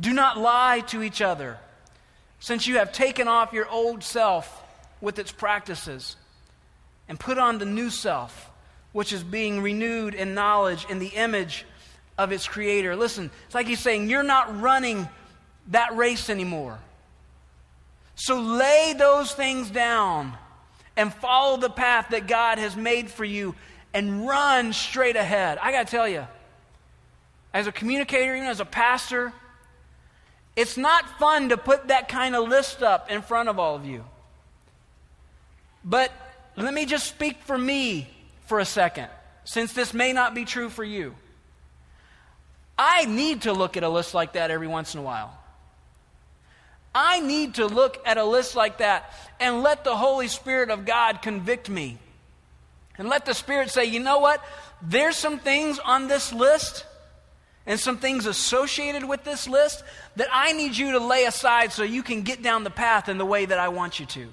Do 0.00 0.12
not 0.12 0.38
lie 0.38 0.80
to 0.88 1.02
each 1.02 1.22
other, 1.22 1.58
since 2.40 2.66
you 2.66 2.78
have 2.78 2.92
taken 2.92 3.28
off 3.28 3.52
your 3.52 3.68
old 3.68 4.02
self 4.02 4.62
with 5.00 5.18
its 5.18 5.30
practices 5.30 6.16
and 7.08 7.20
put 7.20 7.38
on 7.38 7.58
the 7.58 7.64
new 7.64 7.90
self, 7.90 8.50
which 8.92 9.12
is 9.12 9.22
being 9.22 9.60
renewed 9.60 10.14
in 10.14 10.34
knowledge 10.34 10.86
in 10.88 10.98
the 10.98 11.08
image 11.08 11.66
of 12.18 12.32
its 12.32 12.48
creator. 12.48 12.96
Listen, 12.96 13.30
it's 13.46 13.54
like 13.54 13.66
he's 13.66 13.80
saying, 13.80 14.08
You're 14.08 14.22
not 14.22 14.60
running 14.60 15.08
that 15.68 15.96
race 15.96 16.30
anymore. 16.30 16.78
So 18.22 18.40
lay 18.40 18.94
those 18.96 19.32
things 19.32 19.68
down 19.68 20.34
and 20.96 21.12
follow 21.12 21.56
the 21.56 21.68
path 21.68 22.10
that 22.10 22.28
God 22.28 22.58
has 22.58 22.76
made 22.76 23.10
for 23.10 23.24
you 23.24 23.56
and 23.92 24.28
run 24.28 24.72
straight 24.72 25.16
ahead. 25.16 25.58
I 25.60 25.72
got 25.72 25.88
to 25.88 25.90
tell 25.90 26.06
you, 26.06 26.28
as 27.52 27.66
a 27.66 27.72
communicator, 27.72 28.36
even 28.36 28.46
as 28.46 28.60
a 28.60 28.64
pastor, 28.64 29.32
it's 30.54 30.76
not 30.76 31.18
fun 31.18 31.48
to 31.48 31.56
put 31.56 31.88
that 31.88 32.08
kind 32.08 32.36
of 32.36 32.48
list 32.48 32.80
up 32.80 33.10
in 33.10 33.22
front 33.22 33.48
of 33.48 33.58
all 33.58 33.74
of 33.74 33.84
you. 33.84 34.04
But 35.84 36.12
let 36.56 36.72
me 36.72 36.86
just 36.86 37.08
speak 37.08 37.42
for 37.42 37.58
me 37.58 38.08
for 38.46 38.60
a 38.60 38.64
second, 38.64 39.08
since 39.42 39.72
this 39.72 39.92
may 39.92 40.12
not 40.12 40.32
be 40.32 40.44
true 40.44 40.68
for 40.68 40.84
you. 40.84 41.16
I 42.78 43.04
need 43.04 43.42
to 43.42 43.52
look 43.52 43.76
at 43.76 43.82
a 43.82 43.88
list 43.88 44.14
like 44.14 44.34
that 44.34 44.52
every 44.52 44.68
once 44.68 44.94
in 44.94 45.00
a 45.00 45.02
while. 45.02 45.41
I 46.94 47.20
need 47.20 47.54
to 47.54 47.66
look 47.66 48.00
at 48.04 48.18
a 48.18 48.24
list 48.24 48.54
like 48.54 48.78
that 48.78 49.12
and 49.40 49.62
let 49.62 49.84
the 49.84 49.96
Holy 49.96 50.28
Spirit 50.28 50.70
of 50.70 50.84
God 50.84 51.22
convict 51.22 51.68
me. 51.68 51.98
And 52.98 53.08
let 53.08 53.24
the 53.24 53.34
Spirit 53.34 53.70
say, 53.70 53.86
you 53.86 54.00
know 54.00 54.18
what? 54.18 54.44
There's 54.82 55.16
some 55.16 55.38
things 55.38 55.78
on 55.78 56.08
this 56.08 56.32
list 56.32 56.84
and 57.66 57.78
some 57.78 57.96
things 57.96 58.26
associated 58.26 59.08
with 59.08 59.24
this 59.24 59.48
list 59.48 59.82
that 60.16 60.28
I 60.32 60.52
need 60.52 60.76
you 60.76 60.92
to 60.92 60.98
lay 60.98 61.24
aside 61.24 61.72
so 61.72 61.82
you 61.82 62.02
can 62.02 62.22
get 62.22 62.42
down 62.42 62.64
the 62.64 62.70
path 62.70 63.08
in 63.08 63.18
the 63.18 63.24
way 63.24 63.46
that 63.46 63.58
I 63.58 63.68
want 63.68 64.00
you 64.00 64.06
to. 64.06 64.28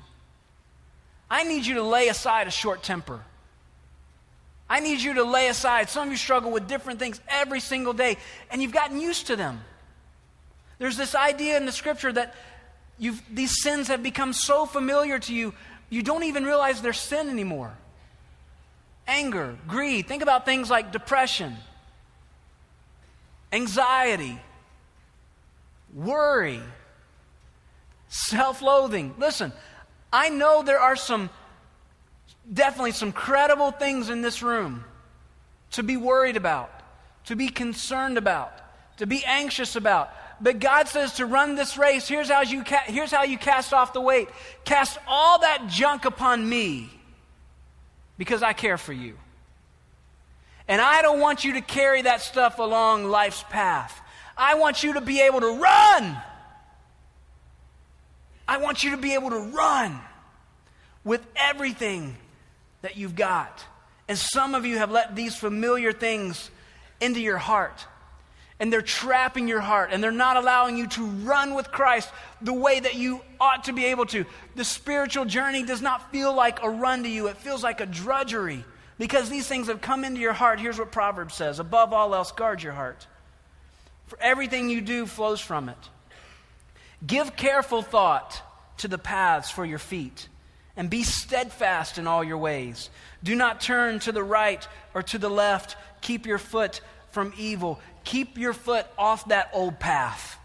I 1.30 1.43
need 1.43 1.65
you 1.65 1.76
to 1.76 1.84
lay 1.84 2.08
aside 2.08 2.48
a 2.48 2.52
short 2.52 2.82
temper. 2.84 3.22
I 4.67 4.80
need 4.80 5.02
you 5.02 5.15
to 5.15 5.24
lay 5.24 5.48
aside. 5.48 5.89
Some 5.89 6.08
of 6.08 6.12
you 6.12 6.17
struggle 6.17 6.52
with 6.52 6.67
different 6.67 7.00
things 7.00 7.22
every 7.28 7.60
single 7.60 7.93
day, 7.93 8.17
and 8.52 8.62
you've 8.62 8.72
gotten 8.72 9.00
used 9.00 9.28
to 9.28 9.36
them. 9.36 9.62
There's 10.80 10.98
this 10.98 11.13
idea 11.13 11.58
in 11.58 11.65
the 11.65 11.72
scripture 11.72 12.12
that 12.13 12.36
these 13.32 13.62
sins 13.62 13.88
have 13.88 14.04
become 14.04 14.34
so 14.34 14.66
familiar 14.66 15.20
to 15.20 15.34
you, 15.34 15.54
you 15.90 16.04
don't 16.04 16.24
even 16.24 16.44
realize 16.44 16.82
they're 16.82 16.94
sin 16.94 17.30
anymore. 17.30 17.74
Anger, 19.08 19.58
greed. 19.68 20.08
Think 20.08 20.22
about 20.22 20.46
things 20.46 20.70
like 20.70 20.92
depression, 20.92 21.56
anxiety, 23.52 24.40
worry, 25.94 26.62
self 28.10 28.62
loathing. 28.62 29.16
Listen, 29.18 29.52
I 30.14 30.30
know 30.30 30.62
there 30.64 30.80
are 30.80 30.96
some, 30.96 31.30
definitely 32.52 32.92
some 32.92 33.12
credible 33.12 33.72
things 33.72 34.10
in 34.10 34.22
this 34.22 34.44
room 34.44 34.84
to 35.72 35.84
be 35.84 35.98
worried 35.98 36.38
about, 36.38 36.72
to 37.26 37.36
be 37.36 37.50
concerned 37.50 38.18
about, 38.18 38.52
to 38.98 39.08
be 39.08 39.24
anxious 39.26 39.76
about. 39.76 40.12
But 40.41 40.60
God 40.60 40.88
says 40.88 41.15
to 41.15 41.25
run 41.25 41.56
this 41.56 41.78
race, 41.78 42.08
here's 42.08 42.30
how 42.30 42.41
you, 42.41 42.63
ca- 42.63 42.84
here's 42.86 43.12
how 43.12 43.23
you 43.23 43.38
cast 43.38 43.73
off 43.73 43.93
the 43.93 44.02
weight. 44.02 44.30
Cast 44.63 44.97
all 45.08 45.39
that 45.39 45.67
junk 45.67 46.06
upon 46.06 46.47
me 46.47 46.89
because 48.17 48.41
I 48.41 48.54
care 48.54 48.78
for 48.78 48.93
you. 48.93 49.15
And 50.67 50.80
I 50.80 51.02
don't 51.02 51.19
want 51.19 51.43
you 51.43 51.54
to 51.54 51.62
carry 51.62 52.04
that 52.04 52.21
stuff 52.21 52.60
along 52.60 53.06
life's 53.06 53.43
path. 53.49 53.99
I 54.38 54.56
want 54.56 54.84
you 54.84 54.93
to 54.93 55.02
be 55.02 55.21
able 55.21 55.41
to 55.41 55.60
run 55.60 56.17
I 58.49 58.58
want 58.58 58.84
you 58.84 58.89
to 58.91 58.97
be 58.97 59.13
able 59.13 59.30
to 59.30 59.38
run 59.38 59.99
with 61.04 61.23
everything 61.36 62.17
that 62.82 62.97
you've 62.97 63.15
got. 63.15 63.63
And 64.08 64.17
some 64.17 64.56
of 64.56 64.65
you 64.65 64.80
have 64.80 64.89
let 64.89 65.15
these 65.15 65.36
familiar 65.36 65.91
things 65.93 66.49
into 66.99 67.19
your 67.19 67.38
heart. 67.38 67.86
And 68.60 68.74
they're 68.74 68.82
trapping 68.82 69.48
your 69.48 69.62
heart 69.62 69.91
and 69.93 70.04
they're 70.04 70.12
not 70.12 70.36
allowing 70.36 70.76
you 70.76 70.88
to 70.88 71.06
run 71.06 71.54
with 71.56 71.72
Christ 71.72 72.10
the 72.41 72.54
way 72.54 72.80
that 72.80 72.95
you 72.95 73.22
ought 73.39 73.65
to 73.65 73.74
be 73.74 73.86
able 73.86 74.06
to. 74.08 74.26
The 74.56 74.65
spiritual 74.65 75.26
journey 75.26 75.63
does 75.63 75.82
not 75.82 76.12
feel 76.12 76.34
like 76.34 76.62
a 76.62 76.69
run 76.69 77.04
to 77.04 77.10
you, 77.10 77.28
it 77.28 77.38
feels 77.38 77.63
like 77.63 77.80
a 77.80 77.86
drudgery 77.86 78.65
because 79.00 79.30
these 79.30 79.48
things 79.48 79.67
have 79.67 79.82
come 79.82 80.04
into 80.04 80.19
your 80.19 80.34
heart. 80.34 80.60
Here's 80.60 80.78
what 80.78 80.91
Proverbs 80.91 81.34
says 81.34 81.60
Above 81.60 81.93
all 81.93 82.13
else, 82.13 82.32
guard 82.32 82.62
your 82.62 82.74
heart, 82.74 83.08
for 84.06 84.19
everything 84.22 84.69
you 84.69 84.82
do 84.82 85.08
flows 85.08 85.41
from 85.41 85.69
it. 85.69 85.89
Give 87.06 87.36
careful 87.36 87.82
thought 87.82 88.41
to 88.78 88.88
the 88.88 88.98
paths 88.98 89.50
for 89.50 89.65
your 89.65 89.80
feet, 89.80 90.28
and 90.76 90.89
be 90.89 91.04
steadfast 91.04 91.98
in 91.98 92.06
all 92.06 92.24
your 92.24 92.38
ways. 92.38 92.89
Do 93.24 93.36
not 93.36 93.62
turn 93.62 94.00
to 94.00 94.12
the 94.12 94.24
right 94.24 94.65
or 94.93 95.02
to 95.04 95.17
the 95.17 95.30
left. 95.30 95.78
Keep 96.02 96.28
your 96.28 96.38
foot 96.38 96.82
from 97.12 97.34
evil. 97.38 97.80
Keep 98.10 98.39
your 98.39 98.54
foot 98.54 98.88
off 98.98 99.28
that 99.28 99.52
old 99.54 99.80
path. 99.80 100.39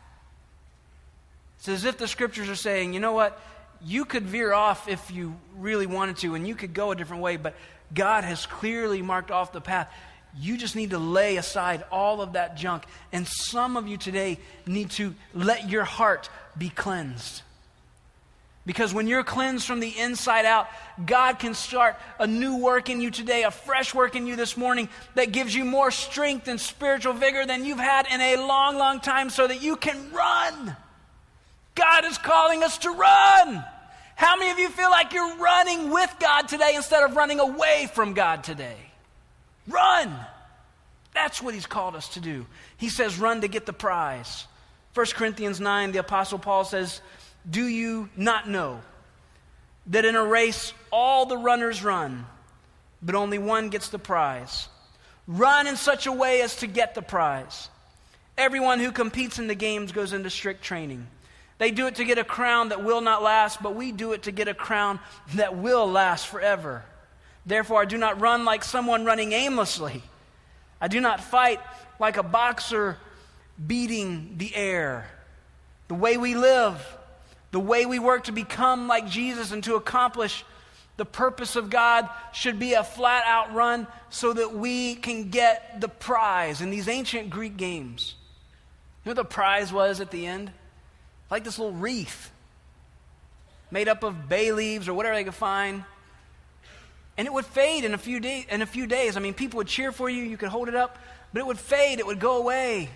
It's 1.56 1.68
as 1.70 1.86
if 1.86 1.96
the 1.96 2.06
scriptures 2.06 2.50
are 2.50 2.56
saying, 2.56 2.92
you 2.92 3.00
know 3.00 3.12
what? 3.12 3.40
You 3.82 4.04
could 4.04 4.24
veer 4.24 4.52
off 4.52 4.86
if 4.86 5.10
you 5.10 5.34
really 5.56 5.86
wanted 5.86 6.18
to, 6.18 6.34
and 6.34 6.46
you 6.46 6.54
could 6.54 6.74
go 6.74 6.90
a 6.90 6.94
different 6.94 7.22
way, 7.22 7.38
but 7.38 7.54
God 7.94 8.22
has 8.24 8.44
clearly 8.44 9.00
marked 9.00 9.30
off 9.30 9.52
the 9.52 9.62
path. 9.62 9.90
You 10.38 10.58
just 10.58 10.76
need 10.76 10.90
to 10.90 10.98
lay 10.98 11.38
aside 11.38 11.84
all 11.90 12.20
of 12.20 12.34
that 12.34 12.58
junk. 12.58 12.84
And 13.12 13.26
some 13.26 13.78
of 13.78 13.88
you 13.88 13.96
today 13.96 14.40
need 14.66 14.90
to 14.90 15.14
let 15.32 15.70
your 15.70 15.84
heart 15.84 16.28
be 16.58 16.68
cleansed. 16.68 17.40
Because 18.66 18.94
when 18.94 19.06
you're 19.06 19.24
cleansed 19.24 19.66
from 19.66 19.80
the 19.80 19.98
inside 19.98 20.46
out, 20.46 20.68
God 21.04 21.38
can 21.38 21.52
start 21.52 21.96
a 22.18 22.26
new 22.26 22.56
work 22.56 22.88
in 22.88 23.00
you 23.00 23.10
today, 23.10 23.42
a 23.42 23.50
fresh 23.50 23.94
work 23.94 24.16
in 24.16 24.26
you 24.26 24.36
this 24.36 24.56
morning 24.56 24.88
that 25.14 25.32
gives 25.32 25.54
you 25.54 25.64
more 25.66 25.90
strength 25.90 26.48
and 26.48 26.58
spiritual 26.58 27.12
vigor 27.12 27.44
than 27.44 27.66
you've 27.66 27.78
had 27.78 28.06
in 28.10 28.20
a 28.20 28.36
long, 28.36 28.78
long 28.78 29.00
time 29.00 29.28
so 29.28 29.46
that 29.46 29.60
you 29.62 29.76
can 29.76 30.10
run. 30.12 30.74
God 31.74 32.04
is 32.06 32.16
calling 32.16 32.62
us 32.62 32.78
to 32.78 32.90
run. 32.90 33.64
How 34.16 34.36
many 34.36 34.50
of 34.50 34.58
you 34.58 34.70
feel 34.70 34.90
like 34.90 35.12
you're 35.12 35.36
running 35.36 35.90
with 35.90 36.14
God 36.18 36.48
today 36.48 36.72
instead 36.76 37.02
of 37.02 37.16
running 37.16 37.40
away 37.40 37.90
from 37.92 38.14
God 38.14 38.44
today? 38.44 38.76
Run. 39.68 40.14
That's 41.12 41.42
what 41.42 41.52
He's 41.52 41.66
called 41.66 41.96
us 41.96 42.08
to 42.10 42.20
do. 42.20 42.46
He 42.76 42.88
says, 42.88 43.18
run 43.18 43.42
to 43.42 43.48
get 43.48 43.66
the 43.66 43.72
prize. 43.72 44.46
1 44.94 45.06
Corinthians 45.14 45.60
9, 45.60 45.92
the 45.92 45.98
Apostle 45.98 46.38
Paul 46.38 46.64
says, 46.64 47.00
Do 47.48 47.66
you 47.66 48.08
not 48.16 48.48
know 48.48 48.80
that 49.88 50.04
in 50.04 50.16
a 50.16 50.24
race 50.24 50.72
all 50.90 51.26
the 51.26 51.36
runners 51.36 51.84
run, 51.84 52.26
but 53.02 53.14
only 53.14 53.38
one 53.38 53.68
gets 53.68 53.88
the 53.88 53.98
prize? 53.98 54.68
Run 55.26 55.66
in 55.66 55.76
such 55.76 56.06
a 56.06 56.12
way 56.12 56.42
as 56.42 56.56
to 56.56 56.66
get 56.66 56.94
the 56.94 57.02
prize. 57.02 57.68
Everyone 58.36 58.80
who 58.80 58.92
competes 58.92 59.38
in 59.38 59.46
the 59.46 59.54
games 59.54 59.92
goes 59.92 60.12
into 60.12 60.30
strict 60.30 60.62
training. 60.62 61.06
They 61.58 61.70
do 61.70 61.86
it 61.86 61.96
to 61.96 62.04
get 62.04 62.18
a 62.18 62.24
crown 62.24 62.70
that 62.70 62.82
will 62.82 63.00
not 63.00 63.22
last, 63.22 63.62
but 63.62 63.74
we 63.74 63.92
do 63.92 64.12
it 64.12 64.24
to 64.24 64.32
get 64.32 64.48
a 64.48 64.54
crown 64.54 64.98
that 65.34 65.56
will 65.56 65.86
last 65.86 66.26
forever. 66.26 66.84
Therefore, 67.46 67.82
I 67.82 67.84
do 67.84 67.98
not 67.98 68.20
run 68.20 68.44
like 68.44 68.64
someone 68.64 69.04
running 69.04 69.32
aimlessly. 69.32 70.02
I 70.80 70.88
do 70.88 71.00
not 71.00 71.22
fight 71.22 71.60
like 72.00 72.16
a 72.16 72.22
boxer 72.22 72.96
beating 73.64 74.34
the 74.36 74.54
air. 74.54 75.06
The 75.88 75.94
way 75.94 76.16
we 76.16 76.34
live, 76.34 76.84
the 77.54 77.60
way 77.60 77.86
we 77.86 78.00
work 78.00 78.24
to 78.24 78.32
become 78.32 78.88
like 78.88 79.08
Jesus 79.08 79.52
and 79.52 79.62
to 79.62 79.76
accomplish 79.76 80.44
the 80.96 81.04
purpose 81.04 81.54
of 81.54 81.70
God 81.70 82.08
should 82.32 82.58
be 82.58 82.72
a 82.72 82.82
flat 82.82 83.22
out 83.28 83.54
run 83.54 83.86
so 84.10 84.32
that 84.32 84.56
we 84.56 84.96
can 84.96 85.30
get 85.30 85.80
the 85.80 85.86
prize 85.86 86.60
in 86.60 86.70
these 86.70 86.88
ancient 86.88 87.30
Greek 87.30 87.56
games. 87.56 88.16
You 89.04 89.10
know 89.10 89.10
what 89.10 89.28
the 89.28 89.32
prize 89.32 89.72
was 89.72 90.00
at 90.00 90.10
the 90.10 90.26
end? 90.26 90.50
Like 91.30 91.44
this 91.44 91.56
little 91.56 91.74
wreath 91.74 92.32
made 93.70 93.86
up 93.86 94.02
of 94.02 94.28
bay 94.28 94.50
leaves 94.50 94.88
or 94.88 94.94
whatever 94.94 95.14
they 95.14 95.22
could 95.22 95.32
find. 95.32 95.84
And 97.16 97.28
it 97.28 97.32
would 97.32 97.46
fade 97.46 97.84
in 97.84 97.94
a 97.94 97.98
few, 97.98 98.18
day, 98.18 98.46
in 98.50 98.62
a 98.62 98.66
few 98.66 98.88
days. 98.88 99.16
I 99.16 99.20
mean, 99.20 99.32
people 99.32 99.58
would 99.58 99.68
cheer 99.68 99.92
for 99.92 100.10
you, 100.10 100.24
you 100.24 100.36
could 100.36 100.48
hold 100.48 100.66
it 100.66 100.74
up, 100.74 100.98
but 101.32 101.38
it 101.38 101.46
would 101.46 101.60
fade, 101.60 102.00
it 102.00 102.06
would 102.06 102.18
go 102.18 102.38
away. 102.38 102.90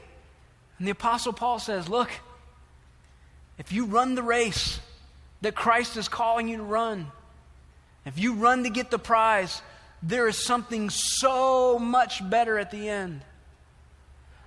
And 0.80 0.88
the 0.88 0.90
Apostle 0.90 1.32
Paul 1.32 1.60
says, 1.60 1.88
Look, 1.88 2.10
if 3.58 3.72
you 3.72 3.86
run 3.86 4.14
the 4.14 4.22
race 4.22 4.80
that 5.42 5.54
Christ 5.54 5.96
is 5.96 6.08
calling 6.08 6.48
you 6.48 6.58
to 6.58 6.62
run, 6.62 7.06
if 8.06 8.18
you 8.18 8.34
run 8.34 8.64
to 8.64 8.70
get 8.70 8.90
the 8.90 8.98
prize, 8.98 9.60
there 10.02 10.28
is 10.28 10.36
something 10.36 10.90
so 10.90 11.78
much 11.78 12.28
better 12.28 12.58
at 12.58 12.70
the 12.70 12.88
end. 12.88 13.20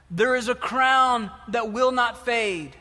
There 0.09 0.35
is 0.35 0.49
a 0.49 0.55
crown 0.55 1.31
that 1.49 1.71
will 1.71 1.91
not 1.91 2.25
fade 2.25 2.75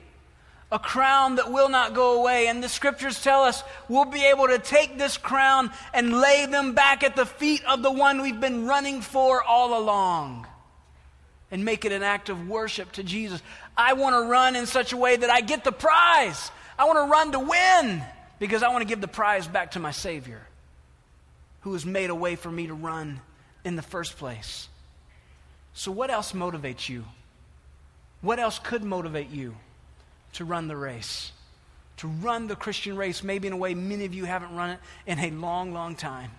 a 0.72 0.78
crown 0.78 1.36
that 1.36 1.50
will 1.50 1.68
not 1.68 1.94
go 1.94 2.20
away. 2.20 2.46
And 2.46 2.62
the 2.62 2.68
scriptures 2.68 3.22
tell 3.22 3.42
us 3.42 3.62
we'll 3.88 4.04
be 4.04 4.24
able 4.24 4.48
to 4.48 4.58
take 4.58 4.98
this 4.98 5.16
crown 5.16 5.70
and 5.92 6.20
lay 6.20 6.46
them 6.46 6.74
back 6.74 7.02
at 7.02 7.16
the 7.16 7.26
feet 7.26 7.64
of 7.64 7.82
the 7.82 7.90
one 7.90 8.22
we've 8.22 8.40
been 8.40 8.66
running 8.66 9.00
for 9.00 9.42
all 9.42 9.78
along 9.78 10.46
and 11.50 11.64
make 11.64 11.84
it 11.84 11.92
an 11.92 12.02
act 12.02 12.28
of 12.28 12.48
worship 12.48 12.92
to 12.92 13.02
Jesus. 13.02 13.42
I 13.76 13.94
want 13.94 14.14
to 14.14 14.30
run 14.30 14.56
in 14.56 14.66
such 14.66 14.92
a 14.92 14.96
way 14.96 15.16
that 15.16 15.30
I 15.30 15.40
get 15.40 15.64
the 15.64 15.72
prize. 15.72 16.50
I 16.78 16.84
want 16.84 16.98
to 16.98 17.10
run 17.10 17.32
to 17.32 17.38
win 17.40 18.02
because 18.38 18.62
I 18.62 18.68
want 18.68 18.82
to 18.82 18.88
give 18.88 19.00
the 19.00 19.08
prize 19.08 19.46
back 19.46 19.72
to 19.72 19.80
my 19.80 19.90
Savior 19.90 20.40
who 21.62 21.72
has 21.74 21.84
made 21.84 22.10
a 22.10 22.14
way 22.14 22.36
for 22.36 22.50
me 22.50 22.68
to 22.68 22.74
run 22.74 23.20
in 23.64 23.76
the 23.76 23.82
first 23.82 24.16
place. 24.16 24.68
So, 25.74 25.92
what 25.92 26.10
else 26.10 26.32
motivates 26.32 26.88
you? 26.88 27.04
What 28.22 28.38
else 28.38 28.58
could 28.58 28.82
motivate 28.82 29.30
you? 29.30 29.56
to 30.34 30.44
run 30.44 30.68
the 30.68 30.76
race, 30.76 31.32
to 31.98 32.08
run 32.08 32.46
the 32.46 32.56
Christian 32.56 32.96
race, 32.96 33.22
maybe 33.22 33.46
in 33.48 33.52
a 33.52 33.56
way 33.56 33.74
many 33.74 34.04
of 34.04 34.14
you 34.14 34.24
haven't 34.24 34.54
run 34.54 34.70
it 34.70 34.78
in 35.06 35.18
a 35.18 35.30
long, 35.30 35.72
long 35.72 35.94
time. 35.94 36.30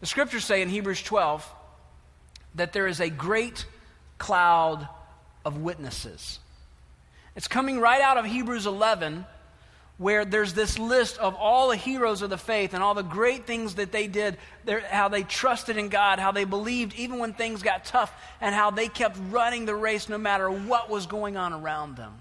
The 0.00 0.06
scriptures 0.06 0.44
say 0.44 0.62
in 0.62 0.68
Hebrews 0.68 1.02
12 1.02 1.48
that 2.54 2.72
there 2.72 2.86
is 2.86 3.00
a 3.00 3.10
great 3.10 3.66
cloud 4.18 4.88
of 5.44 5.58
witnesses. 5.58 6.38
It's 7.36 7.48
coming 7.48 7.80
right 7.80 8.00
out 8.00 8.16
of 8.18 8.24
Hebrews 8.24 8.66
11 8.66 9.24
where 10.00 10.24
there's 10.24 10.54
this 10.54 10.78
list 10.78 11.18
of 11.18 11.34
all 11.34 11.68
the 11.68 11.76
heroes 11.76 12.22
of 12.22 12.30
the 12.30 12.38
faith 12.38 12.72
and 12.72 12.82
all 12.82 12.94
the 12.94 13.02
great 13.02 13.46
things 13.46 13.74
that 13.74 13.92
they 13.92 14.06
did, 14.06 14.38
how 14.88 15.08
they 15.08 15.22
trusted 15.22 15.76
in 15.76 15.90
God, 15.90 16.18
how 16.18 16.32
they 16.32 16.44
believed 16.44 16.94
even 16.94 17.18
when 17.18 17.34
things 17.34 17.62
got 17.62 17.84
tough, 17.84 18.10
and 18.40 18.54
how 18.54 18.70
they 18.70 18.88
kept 18.88 19.18
running 19.28 19.66
the 19.66 19.74
race 19.74 20.08
no 20.08 20.16
matter 20.16 20.50
what 20.50 20.88
was 20.88 21.06
going 21.06 21.36
on 21.36 21.52
around 21.52 21.98
them. 21.98 22.14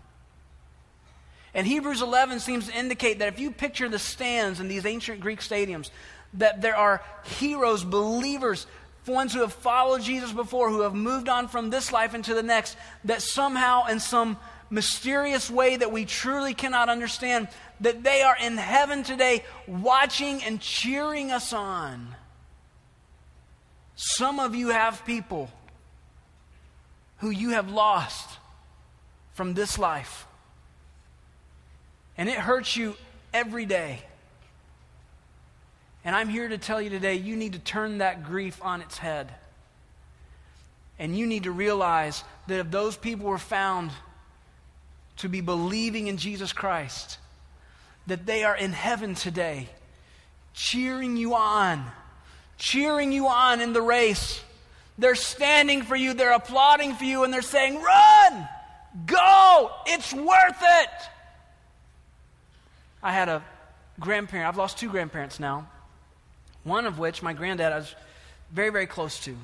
And 1.53 1.65
Hebrews 1.65 2.01
11 2.01 2.41
seems 2.41 2.67
to 2.67 2.77
indicate 2.77 3.19
that 3.19 3.29
if 3.29 3.39
you 3.39 3.49
picture 3.49 3.87
the 3.87 3.97
stands 3.97 4.59
in 4.59 4.67
these 4.67 4.85
ancient 4.85 5.21
Greek 5.21 5.39
stadiums, 5.39 5.89
that 6.33 6.61
there 6.61 6.75
are 6.75 7.01
heroes, 7.23 7.85
believers, 7.85 8.67
ones 9.07 9.33
who 9.33 9.41
have 9.41 9.53
followed 9.53 10.01
Jesus 10.01 10.31
before, 10.31 10.69
who 10.69 10.81
have 10.81 10.93
moved 10.93 11.29
on 11.29 11.47
from 11.47 11.69
this 11.69 11.91
life 11.91 12.13
into 12.13 12.33
the 12.33 12.43
next, 12.43 12.77
that 13.05 13.21
somehow 13.21 13.87
in 13.87 13.99
some 13.99 14.37
mysterious 14.69 15.49
way 15.49 15.77
that 15.77 15.91
we 15.91 16.05
truly 16.05 16.53
cannot 16.53 16.89
understand, 16.89 17.47
that 17.81 18.03
they 18.03 18.21
are 18.21 18.37
in 18.39 18.57
heaven 18.57 19.03
today 19.03 19.43
watching 19.67 20.43
and 20.43 20.61
cheering 20.61 21.31
us 21.31 21.53
on. 21.53 22.15
Some 23.95 24.39
of 24.39 24.55
you 24.55 24.69
have 24.69 25.05
people 25.05 25.49
who 27.17 27.29
you 27.29 27.49
have 27.49 27.69
lost 27.69 28.37
from 29.33 29.53
this 29.53 29.77
life. 29.77 30.25
And 32.17 32.29
it 32.29 32.35
hurts 32.37 32.75
you 32.75 32.95
every 33.33 33.65
day. 33.65 34.01
And 36.09 36.15
I'm 36.15 36.27
here 36.27 36.47
to 36.47 36.57
tell 36.57 36.81
you 36.81 36.89
today 36.89 37.13
you 37.17 37.35
need 37.35 37.53
to 37.53 37.59
turn 37.59 37.99
that 37.99 38.23
grief 38.23 38.59
on 38.63 38.81
its 38.81 38.97
head. 38.97 39.31
And 40.97 41.15
you 41.15 41.27
need 41.27 41.43
to 41.43 41.51
realize 41.51 42.23
that 42.47 42.59
if 42.59 42.71
those 42.71 42.97
people 42.97 43.27
were 43.27 43.37
found 43.37 43.91
to 45.17 45.29
be 45.29 45.41
believing 45.41 46.07
in 46.07 46.17
Jesus 46.17 46.51
Christ, 46.51 47.19
that 48.07 48.25
they 48.25 48.43
are 48.43 48.57
in 48.57 48.73
heaven 48.73 49.13
today, 49.13 49.69
cheering 50.55 51.15
you 51.15 51.35
on, 51.35 51.85
cheering 52.57 53.11
you 53.11 53.27
on 53.27 53.61
in 53.61 53.73
the 53.73 53.81
race. 53.83 54.41
They're 54.97 55.13
standing 55.13 55.83
for 55.83 55.95
you, 55.95 56.15
they're 56.15 56.33
applauding 56.33 56.95
for 56.95 57.03
you, 57.03 57.23
and 57.23 57.31
they're 57.31 57.43
saying, 57.43 57.79
Run! 57.79 58.49
Go! 59.05 59.71
It's 59.85 60.11
worth 60.11 60.59
it! 60.59 60.89
I 63.03 63.13
had 63.13 63.29
a 63.29 63.43
grandparent, 63.99 64.47
I've 64.47 64.57
lost 64.57 64.79
two 64.79 64.89
grandparents 64.89 65.39
now, 65.39 65.67
one 66.63 66.85
of 66.85 66.99
which 66.99 67.21
my 67.21 67.33
granddad 67.33 67.71
I 67.71 67.77
was 67.77 67.95
very, 68.51 68.69
very 68.69 68.87
close 68.87 69.19
to. 69.21 69.35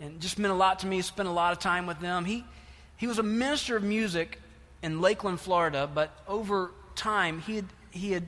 And 0.00 0.20
just 0.20 0.38
meant 0.38 0.52
a 0.52 0.56
lot 0.56 0.80
to 0.80 0.86
me, 0.86 1.00
spent 1.00 1.28
a 1.28 1.32
lot 1.32 1.52
of 1.52 1.58
time 1.58 1.86
with 1.86 2.00
them. 2.00 2.24
He, 2.24 2.44
he 2.96 3.06
was 3.06 3.18
a 3.18 3.22
minister 3.22 3.76
of 3.76 3.82
music 3.82 4.40
in 4.82 5.00
Lakeland, 5.00 5.40
Florida, 5.40 5.88
but 5.92 6.10
over 6.28 6.70
time, 6.94 7.40
he 7.40 7.56
had, 7.56 7.64
he 7.90 8.12
had 8.12 8.24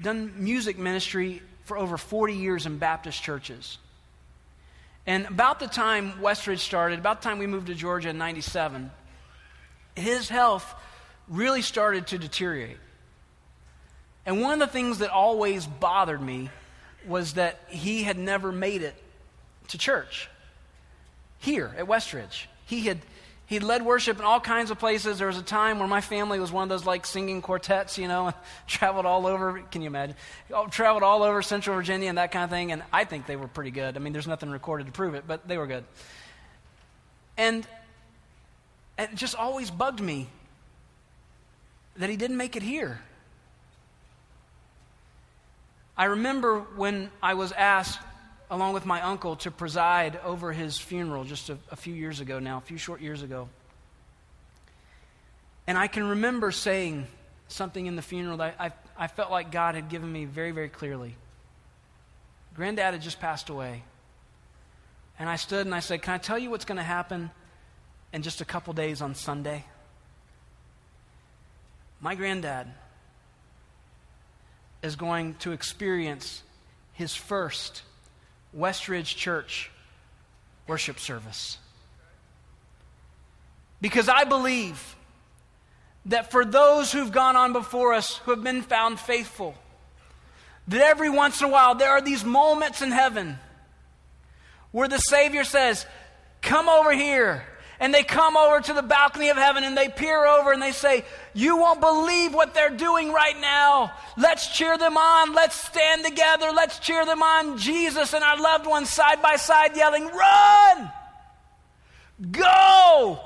done 0.00 0.32
music 0.36 0.78
ministry 0.78 1.42
for 1.64 1.78
over 1.78 1.96
40 1.96 2.34
years 2.34 2.66
in 2.66 2.78
Baptist 2.78 3.22
churches. 3.22 3.78
And 5.06 5.26
about 5.26 5.60
the 5.60 5.66
time 5.66 6.12
Westridge 6.20 6.58
started, 6.58 6.98
about 6.98 7.22
the 7.22 7.28
time 7.28 7.38
we 7.38 7.46
moved 7.46 7.68
to 7.68 7.74
Georgia 7.74 8.10
in 8.10 8.18
97, 8.18 8.90
his 9.96 10.28
health 10.28 10.74
really 11.28 11.62
started 11.62 12.08
to 12.08 12.18
deteriorate. 12.18 12.76
And 14.26 14.40
one 14.40 14.52
of 14.52 14.58
the 14.58 14.66
things 14.66 14.98
that 14.98 15.10
always 15.10 15.66
bothered 15.66 16.20
me 16.20 16.50
was 17.06 17.34
that 17.34 17.60
he 17.68 18.02
had 18.02 18.18
never 18.18 18.52
made 18.52 18.82
it 18.82 18.94
to 19.68 19.78
church 19.78 20.28
here 21.38 21.74
at 21.76 21.86
Westridge. 21.86 22.46
He 22.66 22.82
had 22.82 22.98
He 23.46 23.58
led 23.58 23.84
worship 23.84 24.18
in 24.18 24.24
all 24.24 24.38
kinds 24.38 24.70
of 24.70 24.78
places. 24.78 25.18
There 25.18 25.26
was 25.26 25.36
a 25.38 25.42
time 25.42 25.80
where 25.80 25.88
my 25.88 26.00
family 26.00 26.38
was 26.38 26.52
one 26.52 26.62
of 26.62 26.68
those 26.68 26.86
like 26.86 27.04
singing 27.04 27.42
quartets, 27.42 27.98
you 27.98 28.06
know, 28.06 28.26
and 28.26 28.36
traveled 28.68 29.06
all 29.06 29.26
over. 29.26 29.60
Can 29.72 29.82
you 29.82 29.88
imagine? 29.88 30.14
Oh, 30.52 30.68
traveled 30.68 31.02
all 31.02 31.24
over 31.24 31.42
Central 31.42 31.74
Virginia 31.74 32.08
and 32.08 32.18
that 32.18 32.30
kind 32.30 32.44
of 32.44 32.50
thing. 32.50 32.70
And 32.70 32.82
I 32.92 33.04
think 33.04 33.26
they 33.26 33.34
were 33.34 33.48
pretty 33.48 33.72
good. 33.72 33.96
I 33.96 34.00
mean, 34.00 34.12
there's 34.12 34.28
nothing 34.28 34.50
recorded 34.50 34.86
to 34.86 34.92
prove 34.92 35.14
it, 35.14 35.24
but 35.26 35.48
they 35.48 35.58
were 35.58 35.66
good. 35.66 35.84
And 37.36 37.66
it 38.98 39.14
just 39.16 39.34
always 39.34 39.70
bugged 39.70 40.00
me 40.00 40.28
that 41.96 42.08
he 42.08 42.16
didn't 42.16 42.36
make 42.36 42.54
it 42.54 42.62
here. 42.62 43.00
I 46.00 46.04
remember 46.04 46.60
when 46.76 47.10
I 47.22 47.34
was 47.34 47.52
asked 47.52 47.98
along 48.50 48.74
with 48.74 48.84
my 48.84 49.00
uncle, 49.00 49.36
to 49.36 49.50
preside 49.50 50.18
over 50.24 50.52
his 50.52 50.76
funeral 50.76 51.24
just 51.24 51.48
a, 51.48 51.58
a 51.70 51.76
few 51.76 51.94
years 51.94 52.20
ago 52.20 52.40
now, 52.40 52.58
a 52.58 52.60
few 52.60 52.76
short 52.76 53.00
years 53.00 53.22
ago. 53.22 53.48
And 55.66 55.78
I 55.78 55.86
can 55.86 56.08
remember 56.08 56.50
saying 56.50 57.06
something 57.46 57.86
in 57.86 57.94
the 57.94 58.02
funeral 58.02 58.38
that 58.38 58.56
I, 58.58 58.72
I, 58.98 59.06
felt 59.06 59.30
like 59.30 59.52
God 59.52 59.76
had 59.76 59.88
given 59.88 60.10
me 60.10 60.24
very, 60.24 60.50
very 60.50 60.68
clearly. 60.68 61.14
Granddad 62.56 62.94
had 62.94 63.02
just 63.02 63.20
passed 63.20 63.48
away. 63.48 63.84
And 65.18 65.28
I 65.28 65.36
stood 65.36 65.64
and 65.66 65.74
I 65.74 65.80
said, 65.80 66.02
Can 66.02 66.14
I 66.14 66.18
tell 66.18 66.38
you 66.38 66.50
what's 66.50 66.64
going 66.64 66.78
to 66.78 66.82
happen 66.82 67.30
in 68.12 68.22
just 68.22 68.40
a 68.40 68.44
couple 68.44 68.72
days 68.72 69.00
on 69.00 69.14
Sunday? 69.14 69.64
My 72.00 72.14
granddad 72.16 72.66
is 74.82 74.96
going 74.96 75.34
to 75.34 75.52
experience 75.52 76.42
his 76.92 77.14
first 77.14 77.82
Westridge 78.56 79.16
Church 79.16 79.70
worship 80.66 80.98
service. 80.98 81.58
Because 83.80 84.08
I 84.08 84.24
believe 84.24 84.96
that 86.06 86.30
for 86.30 86.44
those 86.44 86.92
who've 86.92 87.12
gone 87.12 87.36
on 87.36 87.52
before 87.52 87.92
us, 87.92 88.18
who 88.18 88.30
have 88.30 88.42
been 88.42 88.62
found 88.62 88.98
faithful, 88.98 89.54
that 90.68 90.80
every 90.80 91.10
once 91.10 91.40
in 91.40 91.48
a 91.48 91.50
while 91.50 91.74
there 91.74 91.90
are 91.90 92.00
these 92.00 92.24
moments 92.24 92.82
in 92.82 92.90
heaven 92.90 93.38
where 94.70 94.88
the 94.88 94.98
Savior 94.98 95.44
says, 95.44 95.86
Come 96.42 96.68
over 96.68 96.92
here 96.92 97.44
and 97.80 97.94
they 97.94 98.02
come 98.02 98.36
over 98.36 98.60
to 98.60 98.74
the 98.74 98.82
balcony 98.82 99.30
of 99.30 99.38
heaven 99.38 99.64
and 99.64 99.76
they 99.76 99.88
peer 99.88 100.26
over 100.26 100.52
and 100.52 100.60
they 100.60 100.70
say, 100.70 101.02
You 101.32 101.56
won't 101.56 101.80
believe 101.80 102.34
what 102.34 102.52
they're 102.52 102.68
doing 102.68 103.10
right 103.10 103.40
now. 103.40 103.92
Let's 104.18 104.54
cheer 104.54 104.76
them 104.76 104.98
on. 104.98 105.34
Let's 105.34 105.56
stand 105.56 106.04
together. 106.04 106.50
Let's 106.54 106.78
cheer 106.78 107.06
them 107.06 107.22
on. 107.22 107.56
Jesus 107.56 108.12
and 108.12 108.22
our 108.22 108.38
loved 108.38 108.66
ones 108.66 108.90
side 108.90 109.22
by 109.22 109.36
side 109.36 109.74
yelling, 109.76 110.06
Run! 110.06 110.92
Go! 112.30 113.18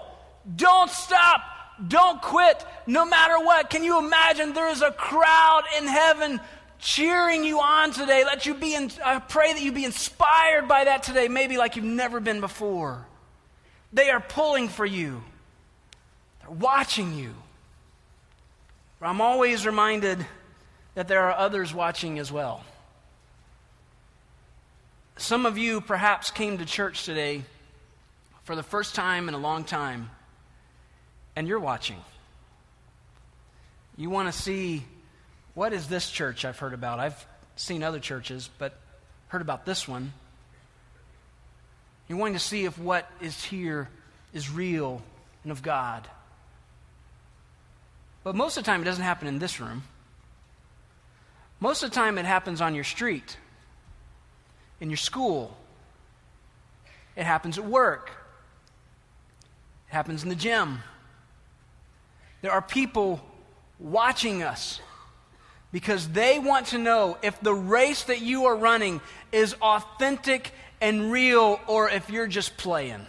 Don't 0.55 0.91
stop. 0.91 1.41
Don't 1.89 2.23
quit. 2.23 2.65
No 2.87 3.05
matter 3.05 3.45
what. 3.45 3.71
Can 3.71 3.83
you 3.83 3.99
imagine 3.99 4.53
there 4.53 4.71
is 4.71 4.83
a 4.83 4.93
crowd 4.93 5.63
in 5.77 5.89
heaven 5.89 6.41
cheering 6.79 7.43
you 7.43 7.59
on 7.59 7.91
today? 7.91 8.25
Let 8.25 8.47
you 8.47 8.55
be 8.55 8.77
in, 8.77 8.93
I 9.05 9.19
pray 9.19 9.53
that 9.53 9.63
you 9.63 9.73
be 9.73 9.85
inspired 9.85 10.69
by 10.69 10.85
that 10.85 11.03
today, 11.03 11.27
maybe 11.27 11.57
like 11.57 11.75
you've 11.75 11.85
never 11.85 12.21
been 12.21 12.41
before. 12.41 13.05
They 13.95 14.11
are 14.11 14.21
pulling 14.21 14.69
for 14.69 14.85
you, 14.85 15.23
they're 16.41 16.51
watching 16.51 17.15
you. 17.15 17.35
I'm 19.01 19.21
always 19.21 19.67
reminded 19.67 20.25
that 20.95 21.09
there 21.09 21.21
are 21.25 21.33
others 21.33 21.75
watching 21.75 22.19
as 22.19 22.33
well. 22.33 22.65
Some 25.17 25.45
of 25.45 25.59
you 25.59 25.83
perhaps 25.83 26.31
came 26.31 26.59
to 26.59 26.65
church 26.65 27.05
today 27.05 27.43
for 28.45 28.57
the 28.57 28.63
first 28.63 28.95
time 28.95 29.29
in 29.29 29.35
a 29.35 29.39
long 29.39 29.65
time, 29.65 30.11
and 31.37 31.47
you're 31.47 31.61
watching. 31.61 31.99
You 33.97 34.11
want 34.11 34.33
to 34.33 34.39
see 34.39 34.85
what 35.55 35.73
is 35.73 35.87
this 35.87 36.11
church 36.11 36.45
I've 36.45 36.59
heard 36.59 36.75
about? 36.75 36.99
I've 36.99 37.27
seen 37.57 37.83
other 37.83 38.01
churches, 38.01 38.49
but 38.59 38.75
heard 39.29 39.43
about 39.43 39.67
this 39.67 39.87
one. 39.87 40.13
You're 42.09 42.19
wanting 42.19 42.35
to 42.35 42.41
see 42.41 42.65
if 42.65 42.79
what 42.79 43.11
is 43.21 43.43
here 43.45 43.89
is 44.33 44.51
real 44.51 45.03
and 45.43 45.53
of 45.53 45.63
God. 45.63 46.07
But 48.23 48.35
most 48.35 48.57
of 48.57 48.65
the 48.65 48.71
time, 48.71 48.83
it 48.83 48.85
doesn't 48.85 49.05
happen 49.05 49.29
in 49.29 49.39
this 49.39 49.61
room. 49.61 49.85
Most 51.61 51.83
of 51.83 51.91
the 51.91 51.95
time, 51.95 52.19
it 52.19 52.25
happens 52.25 52.61
on 52.61 52.75
your 52.75 52.85
street, 52.85 53.37
in 54.81 54.91
your 54.91 54.97
school. 54.97 55.57
It 57.17 57.25
happens 57.25 57.59
at 57.59 57.65
work. 57.65 58.11
It 59.89 59.93
happens 59.93 60.23
in 60.23 60.29
the 60.29 60.35
gym. 60.35 60.81
There 62.43 62.53
are 62.53 62.63
people 62.63 63.21
watching 63.79 64.43
us 64.43 64.81
because 65.73 66.09
they 66.09 66.39
want 66.39 66.67
to 66.69 66.79
know 66.79 67.19
if 67.23 67.41
the 67.41 67.55
race 67.55 68.05
that 68.05 68.21
you 68.21 68.45
are 68.47 68.57
running 68.57 69.01
is 69.33 69.55
authentic 69.61 70.53
and 70.81 71.11
real 71.11 71.61
or 71.67 71.91
if 71.91 72.11
you're 72.11 72.27
just 72.27 72.57
playing. 72.57 73.07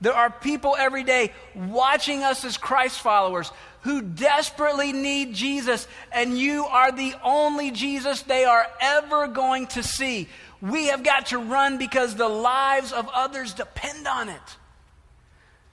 There 0.00 0.14
are 0.14 0.30
people 0.30 0.76
every 0.78 1.04
day 1.04 1.32
watching 1.54 2.22
us 2.22 2.44
as 2.44 2.56
Christ 2.56 3.00
followers 3.00 3.52
who 3.82 4.02
desperately 4.02 4.92
need 4.92 5.34
Jesus, 5.34 5.86
and 6.12 6.38
you 6.38 6.64
are 6.66 6.92
the 6.92 7.14
only 7.22 7.70
Jesus 7.70 8.22
they 8.22 8.44
are 8.44 8.66
ever 8.80 9.26
going 9.28 9.66
to 9.68 9.82
see. 9.82 10.28
We 10.60 10.88
have 10.88 11.02
got 11.02 11.26
to 11.26 11.38
run 11.38 11.78
because 11.78 12.14
the 12.14 12.28
lives 12.28 12.92
of 12.92 13.08
others 13.12 13.54
depend 13.54 14.06
on 14.06 14.28
it. 14.28 14.56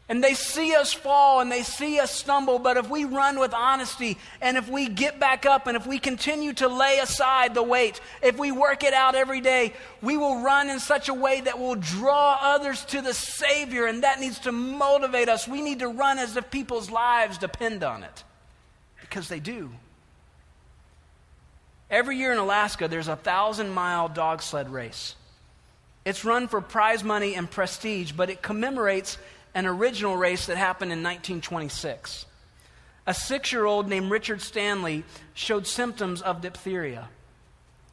And 0.09 0.23
they 0.23 0.35
see 0.35 0.73
us 0.73 0.93
fall 0.93 1.41
and 1.41 1.51
they 1.51 1.63
see 1.63 1.99
us 1.99 2.11
stumble, 2.11 2.59
but 2.59 2.77
if 2.77 2.89
we 2.89 3.03
run 3.03 3.39
with 3.39 3.53
honesty 3.53 4.17
and 4.39 4.55
if 4.55 4.69
we 4.69 4.87
get 4.87 5.19
back 5.19 5.45
up 5.45 5.67
and 5.67 5.75
if 5.75 5.85
we 5.85 5.99
continue 5.99 6.53
to 6.53 6.69
lay 6.69 6.99
aside 6.99 7.53
the 7.53 7.63
weight, 7.63 7.99
if 8.21 8.37
we 8.37 8.53
work 8.53 8.85
it 8.85 8.93
out 8.93 9.15
every 9.15 9.41
day, 9.41 9.73
we 10.01 10.15
will 10.15 10.41
run 10.41 10.69
in 10.69 10.79
such 10.79 11.09
a 11.09 11.13
way 11.13 11.41
that 11.41 11.59
will 11.59 11.75
draw 11.75 12.37
others 12.39 12.85
to 12.85 13.01
the 13.01 13.13
Savior, 13.13 13.85
and 13.85 14.03
that 14.03 14.21
needs 14.21 14.39
to 14.39 14.53
motivate 14.53 15.27
us. 15.27 15.45
We 15.45 15.61
need 15.61 15.79
to 15.79 15.89
run 15.89 16.19
as 16.19 16.37
if 16.37 16.49
people's 16.51 16.89
lives 16.89 17.37
depend 17.37 17.83
on 17.83 18.03
it, 18.03 18.23
because 19.01 19.27
they 19.27 19.41
do. 19.41 19.71
Every 21.89 22.15
year 22.15 22.31
in 22.31 22.37
Alaska, 22.37 22.87
there's 22.87 23.09
a 23.09 23.17
thousand 23.17 23.71
mile 23.71 24.07
dog 24.07 24.41
sled 24.41 24.71
race. 24.71 25.15
It's 26.05 26.23
run 26.23 26.47
for 26.47 26.61
prize 26.61 27.03
money 27.03 27.35
and 27.35 27.51
prestige, 27.51 28.13
but 28.13 28.29
it 28.29 28.41
commemorates 28.41 29.17
an 29.57 29.65
original 29.65 30.15
race 30.15 30.45
that 30.45 30.55
happened 30.55 30.91
in 30.91 30.99
1926. 30.99 32.27
A 33.07 33.13
six 33.13 33.51
year 33.51 33.65
old 33.65 33.89
named 33.89 34.11
Richard 34.11 34.39
Stanley 34.39 35.03
showed 35.33 35.65
symptoms 35.65 36.21
of 36.21 36.41
diphtheria, 36.41 37.09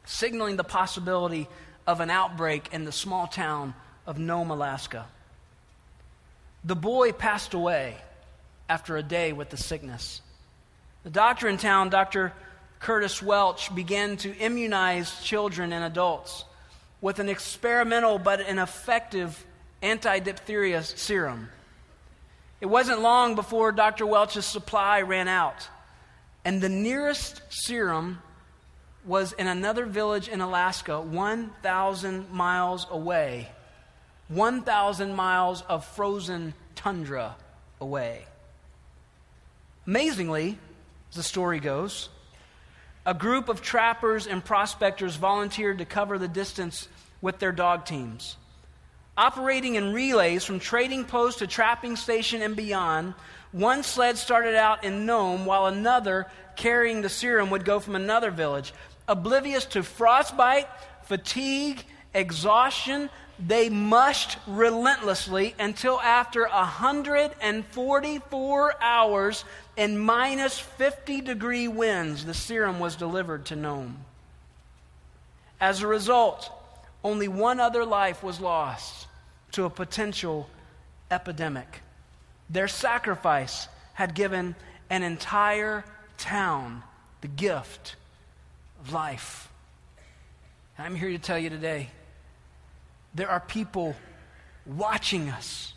signaling 0.05 0.57
the 0.57 0.63
possibility 0.63 1.47
of 1.87 2.01
an 2.01 2.11
outbreak 2.11 2.69
in 2.71 2.85
the 2.85 2.91
small 2.91 3.25
town 3.25 3.73
of 4.05 4.19
Nome, 4.19 4.51
Alaska. 4.51 5.07
The 6.63 6.75
boy 6.75 7.11
passed 7.13 7.55
away 7.55 7.97
after 8.69 8.95
a 8.95 9.01
day 9.01 9.33
with 9.33 9.49
the 9.49 9.57
sickness. 9.57 10.21
The 11.03 11.09
doctor 11.09 11.47
in 11.47 11.57
town, 11.57 11.89
Dr. 11.89 12.31
Curtis 12.79 13.23
Welch, 13.23 13.73
began 13.73 14.17
to 14.17 14.37
immunize 14.37 15.19
children 15.23 15.73
and 15.73 15.83
adults 15.83 16.45
with 17.01 17.17
an 17.17 17.27
experimental 17.27 18.19
but 18.19 18.39
an 18.41 18.59
effective 18.59 19.43
anti 19.81 20.19
diphtheria 20.19 20.83
serum. 20.83 21.49
It 22.65 22.69
wasn't 22.69 23.01
long 23.01 23.35
before 23.35 23.71
Dr. 23.71 24.07
Welch's 24.07 24.43
supply 24.43 25.01
ran 25.01 25.27
out, 25.27 25.69
and 26.43 26.59
the 26.59 26.67
nearest 26.67 27.43
serum 27.49 28.23
was 29.05 29.33
in 29.33 29.45
another 29.45 29.85
village 29.85 30.27
in 30.27 30.41
Alaska, 30.41 30.99
1,000 30.99 32.31
miles 32.31 32.87
away. 32.89 33.49
1,000 34.29 35.13
miles 35.13 35.61
of 35.69 35.85
frozen 35.85 36.55
tundra 36.73 37.35
away. 37.79 38.25
Amazingly, 39.85 40.57
as 41.11 41.17
the 41.17 41.21
story 41.21 41.59
goes, 41.59 42.09
a 43.05 43.13
group 43.13 43.47
of 43.47 43.61
trappers 43.61 44.25
and 44.25 44.43
prospectors 44.43 45.17
volunteered 45.17 45.77
to 45.77 45.85
cover 45.85 46.17
the 46.17 46.27
distance 46.27 46.87
with 47.21 47.37
their 47.37 47.51
dog 47.51 47.85
teams. 47.85 48.37
Operating 49.17 49.75
in 49.75 49.93
relays 49.93 50.43
from 50.43 50.59
trading 50.59 51.05
post 51.05 51.39
to 51.39 51.47
trapping 51.47 51.95
station 51.95 52.41
and 52.41 52.53
beyond, 52.55 53.13
one 53.53 53.83
sled 53.83 54.17
started 54.17 54.55
out 54.55 54.83
in 54.83 55.05
Nome 55.05 55.45
while 55.45 55.67
another, 55.67 56.27
carrying 56.57 57.01
the 57.01 57.07
serum, 57.07 57.49
would 57.51 57.63
go 57.63 57.79
from 57.79 57.95
another 57.95 58.29
village. 58.29 58.73
Oblivious 59.07 59.63
to 59.67 59.83
frostbite, 59.83 60.67
fatigue, 61.03 61.85
exhaustion, 62.13 63.09
they 63.39 63.69
mushed 63.69 64.37
relentlessly 64.47 65.55
until 65.59 66.01
after 66.01 66.47
144 66.47 68.83
hours 68.83 69.45
in 69.77 69.97
minus 69.97 70.59
50 70.59 71.21
degree 71.21 71.67
winds, 71.67 72.25
the 72.25 72.33
serum 72.33 72.79
was 72.79 72.95
delivered 72.95 73.45
to 73.45 73.55
Nome. 73.55 73.97
As 75.59 75.81
a 75.81 75.87
result, 75.87 76.51
only 77.05 77.27
one 77.27 77.59
other 77.59 77.85
life 77.85 78.23
was 78.23 78.41
lost 78.41 79.05
to 79.51 79.65
a 79.65 79.69
potential 79.69 80.49
epidemic. 81.11 81.81
Their 82.49 82.67
sacrifice 82.67 83.67
had 83.93 84.15
given 84.15 84.55
an 84.89 85.03
entire 85.03 85.85
town 86.17 86.81
the 87.21 87.27
gift 87.27 87.95
of 88.81 88.91
life. 88.91 89.47
I'm 90.79 90.95
here 90.95 91.11
to 91.11 91.19
tell 91.19 91.37
you 91.37 91.51
today 91.51 91.89
there 93.13 93.29
are 93.29 93.39
people 93.39 93.95
watching 94.65 95.29
us 95.29 95.73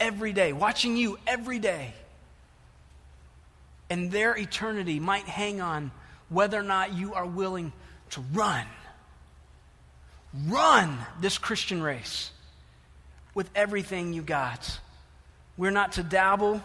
every 0.00 0.32
day, 0.32 0.54
watching 0.54 0.96
you 0.96 1.18
every 1.26 1.58
day. 1.58 1.92
And 3.90 4.10
their 4.10 4.34
eternity 4.36 5.00
might 5.00 5.24
hang 5.24 5.60
on 5.60 5.90
whether 6.30 6.58
or 6.58 6.62
not 6.62 6.94
you 6.94 7.12
are 7.12 7.26
willing 7.26 7.74
to 8.10 8.22
run. 8.32 8.64
Run 10.46 10.98
this 11.20 11.38
Christian 11.38 11.82
race 11.82 12.30
with 13.34 13.48
everything 13.54 14.12
you 14.12 14.22
got. 14.22 14.78
We're 15.56 15.70
not 15.70 15.92
to 15.92 16.02
dabble, 16.02 16.62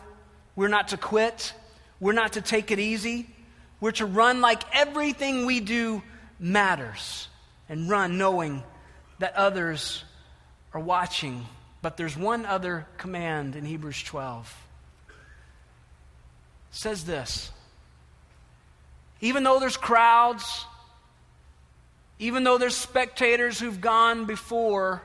we're 0.55 0.67
not 0.67 0.89
to 0.89 0.97
quit, 0.97 1.53
we're 1.99 2.13
not 2.13 2.33
to 2.33 2.41
take 2.41 2.71
it 2.71 2.79
easy. 2.79 3.27
We're 3.79 3.91
to 3.91 4.05
run 4.05 4.39
like 4.39 4.63
everything 4.73 5.45
we 5.45 5.59
do 5.59 6.01
matters 6.39 7.27
and 7.67 7.89
run 7.89 8.17
knowing 8.17 8.63
that 9.19 9.35
others 9.35 10.03
are 10.73 10.79
watching. 10.79 11.45
But 11.81 11.97
there's 11.97 12.15
one 12.15 12.45
other 12.45 12.87
command 12.97 13.57
in 13.57 13.65
Hebrews 13.65 14.03
12. 14.03 14.53
It 15.09 15.15
says 16.71 17.03
this. 17.03 17.51
Even 19.19 19.43
though 19.43 19.59
there's 19.59 19.75
crowds, 19.75 20.65
even 22.19 22.43
though 22.43 22.57
there's 22.57 22.75
spectators 22.75 23.59
who've 23.59 23.81
gone 23.81 24.25
before, 24.25 25.01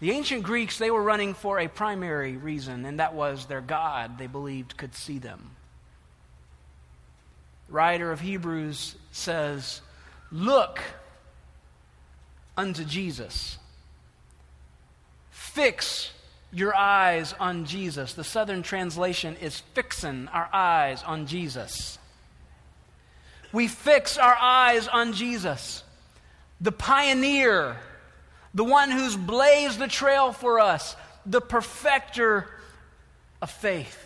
the 0.00 0.10
ancient 0.10 0.42
Greeks, 0.42 0.78
they 0.78 0.90
were 0.90 1.02
running 1.02 1.34
for 1.34 1.58
a 1.58 1.68
primary 1.68 2.36
reason, 2.36 2.84
and 2.84 3.00
that 3.00 3.14
was 3.14 3.46
their 3.46 3.60
God, 3.60 4.18
they 4.18 4.26
believed, 4.26 4.76
could 4.76 4.94
see 4.94 5.18
them. 5.18 5.52
The 7.68 7.72
writer 7.72 8.12
of 8.12 8.20
Hebrews 8.20 8.96
says, 9.12 9.80
Look 10.30 10.80
unto 12.56 12.84
Jesus. 12.84 13.58
Fix 15.30 16.12
your 16.52 16.74
eyes 16.74 17.34
on 17.40 17.64
Jesus. 17.64 18.12
The 18.14 18.24
southern 18.24 18.62
translation 18.62 19.36
is 19.36 19.60
fixing 19.74 20.28
our 20.28 20.48
eyes 20.52 21.02
on 21.02 21.26
Jesus. 21.26 21.98
We 23.52 23.68
fix 23.68 24.18
our 24.18 24.36
eyes 24.38 24.88
on 24.88 25.12
Jesus, 25.12 25.82
the 26.60 26.72
pioneer, 26.72 27.76
the 28.54 28.64
one 28.64 28.90
who's 28.90 29.16
blazed 29.16 29.78
the 29.78 29.88
trail 29.88 30.32
for 30.32 30.60
us, 30.60 30.96
the 31.24 31.40
perfecter 31.40 32.48
of 33.42 33.50
faith. 33.50 34.02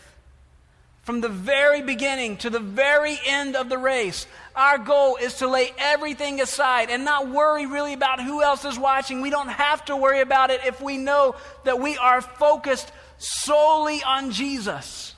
From 1.02 1.20
the 1.20 1.28
very 1.28 1.82
beginning 1.82 2.36
to 2.38 2.50
the 2.50 2.60
very 2.60 3.18
end 3.26 3.56
of 3.56 3.68
the 3.68 3.78
race, 3.78 4.26
our 4.54 4.78
goal 4.78 5.16
is 5.16 5.34
to 5.34 5.48
lay 5.48 5.72
everything 5.78 6.40
aside 6.40 6.90
and 6.90 7.04
not 7.04 7.28
worry 7.28 7.66
really 7.66 7.94
about 7.94 8.22
who 8.22 8.42
else 8.42 8.64
is 8.64 8.78
watching. 8.78 9.20
We 9.20 9.30
don't 9.30 9.48
have 9.48 9.84
to 9.86 9.96
worry 9.96 10.20
about 10.20 10.50
it 10.50 10.60
if 10.66 10.80
we 10.80 10.98
know 10.98 11.36
that 11.64 11.80
we 11.80 11.96
are 11.96 12.20
focused 12.20 12.92
solely 13.18 14.02
on 14.02 14.30
Jesus. 14.30 15.14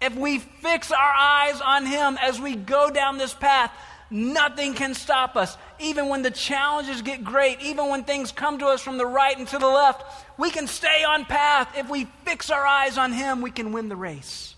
If 0.00 0.14
we 0.14 0.38
fix 0.38 0.92
our 0.92 1.14
eyes 1.18 1.60
on 1.60 1.86
Him 1.86 2.18
as 2.20 2.40
we 2.40 2.54
go 2.54 2.90
down 2.90 3.18
this 3.18 3.34
path, 3.34 3.72
nothing 4.10 4.74
can 4.74 4.94
stop 4.94 5.36
us. 5.36 5.56
Even 5.80 6.08
when 6.08 6.22
the 6.22 6.30
challenges 6.30 7.02
get 7.02 7.22
great, 7.24 7.60
even 7.60 7.88
when 7.88 8.04
things 8.04 8.32
come 8.32 8.58
to 8.58 8.66
us 8.66 8.82
from 8.82 8.98
the 8.98 9.06
right 9.06 9.36
and 9.36 9.46
to 9.48 9.58
the 9.58 9.68
left, 9.68 10.04
we 10.36 10.50
can 10.50 10.66
stay 10.66 11.04
on 11.04 11.24
path. 11.24 11.76
If 11.76 11.88
we 11.88 12.06
fix 12.24 12.50
our 12.50 12.66
eyes 12.66 12.98
on 12.98 13.12
Him, 13.12 13.42
we 13.42 13.50
can 13.50 13.72
win 13.72 13.88
the 13.88 13.96
race. 13.96 14.56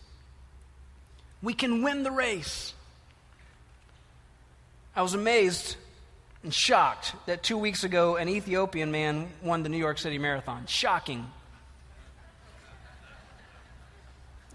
We 1.43 1.55
can 1.55 1.83
win 1.83 2.03
the 2.03 2.11
race. 2.11 2.75
I 4.97 5.03
was 5.03 5.15
amazed 5.15 5.77
and 6.43 6.53
shocked 6.53 7.15
that 7.27 7.43
two 7.43 7.59
weeks 7.59 7.85
ago 7.85 8.17
an 8.17 8.29
Ethiopian 8.29 8.91
man 8.91 9.29
won 9.43 9.63
the 9.63 9.69
New 9.69 9.79
York 9.79 9.99
City 9.99 10.19
Marathon. 10.19 10.67
Shocking. 10.67 11.27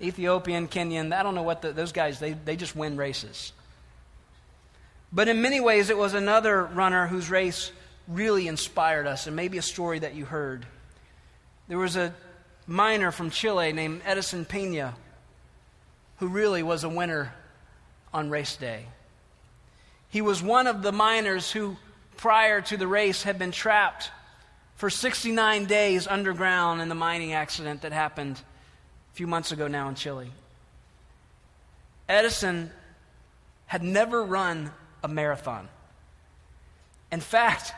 Ethiopian, 0.02 0.68
Kenyan, 0.68 1.14
I 1.14 1.24
don't 1.24 1.36
know 1.36 1.44
what 1.44 1.62
the, 1.62 1.72
those 1.72 1.92
guys, 1.92 2.20
they, 2.20 2.34
they 2.34 2.56
just 2.56 2.76
win 2.76 2.98
races. 2.98 3.54
But 5.16 5.30
in 5.30 5.42
many 5.42 5.62
ways, 5.62 5.90
it 5.90 5.98
was 5.98 6.14
another 6.14 6.66
runner 6.66 7.08
whose 7.08 7.30
race 7.30 7.72
really 8.06 8.50
inspired 8.50 9.08
us, 9.08 9.28
and 9.28 9.36
maybe 9.36 9.58
a 9.58 9.62
story 9.62 9.98
that 10.00 10.14
you 10.14 10.26
heard. 10.26 10.66
There 11.70 11.78
was 11.78 11.96
a 11.96 12.14
miner 12.68 13.12
from 13.12 13.30
Chile 13.30 13.72
named 13.72 14.02
Edison 14.06 14.44
Pena 14.44 14.94
who 16.18 16.28
really 16.28 16.64
was 16.64 16.84
a 16.84 16.90
winner 16.90 17.34
on 18.14 18.30
race 18.30 18.58
day. 18.58 18.88
He 20.10 20.22
was 20.22 20.44
one 20.44 20.68
of 20.68 20.82
the 20.82 20.92
miners 20.92 21.50
who, 21.50 21.78
prior 22.18 22.60
to 22.62 22.76
the 22.76 22.88
race, 22.88 23.24
had 23.24 23.40
been 23.40 23.52
trapped 23.52 24.12
for 24.76 24.90
69 24.90 25.66
days 25.66 26.08
underground 26.08 26.82
in 26.82 26.90
the 26.90 26.96
mining 26.96 27.32
accident 27.32 27.82
that 27.84 27.94
happened 27.94 28.38
a 28.38 29.16
few 29.16 29.28
months 29.28 29.54
ago 29.54 29.68
now 29.68 29.88
in 29.88 29.96
Chile. 29.96 30.30
Edison 32.10 32.70
had 33.68 33.82
never 33.82 34.22
run 34.22 34.72
a 35.06 35.08
marathon. 35.08 35.70
In 37.12 37.22
fact, 37.22 37.74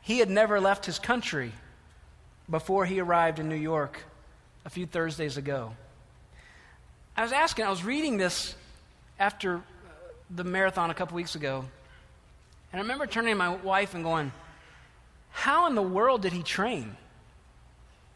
he 0.00 0.18
had 0.18 0.30
never 0.30 0.58
left 0.58 0.86
his 0.86 0.98
country 0.98 1.52
before 2.48 2.86
he 2.86 3.00
arrived 3.00 3.38
in 3.38 3.50
New 3.50 3.54
York 3.54 4.02
a 4.64 4.70
few 4.70 4.86
Thursdays 4.86 5.36
ago. 5.36 5.74
I 7.14 7.22
was 7.22 7.32
asking, 7.32 7.66
I 7.66 7.70
was 7.70 7.84
reading 7.84 8.16
this 8.16 8.54
after 9.18 9.56
uh, 9.56 9.60
the 10.30 10.42
marathon 10.42 10.88
a 10.88 10.94
couple 10.94 11.16
weeks 11.16 11.34
ago, 11.34 11.66
and 12.72 12.80
I 12.80 12.82
remember 12.82 13.06
turning 13.06 13.34
to 13.34 13.38
my 13.38 13.56
wife 13.56 13.94
and 13.94 14.02
going, 14.02 14.32
How 15.28 15.66
in 15.66 15.74
the 15.74 15.82
world 15.82 16.22
did 16.22 16.32
he 16.32 16.42
train? 16.42 16.96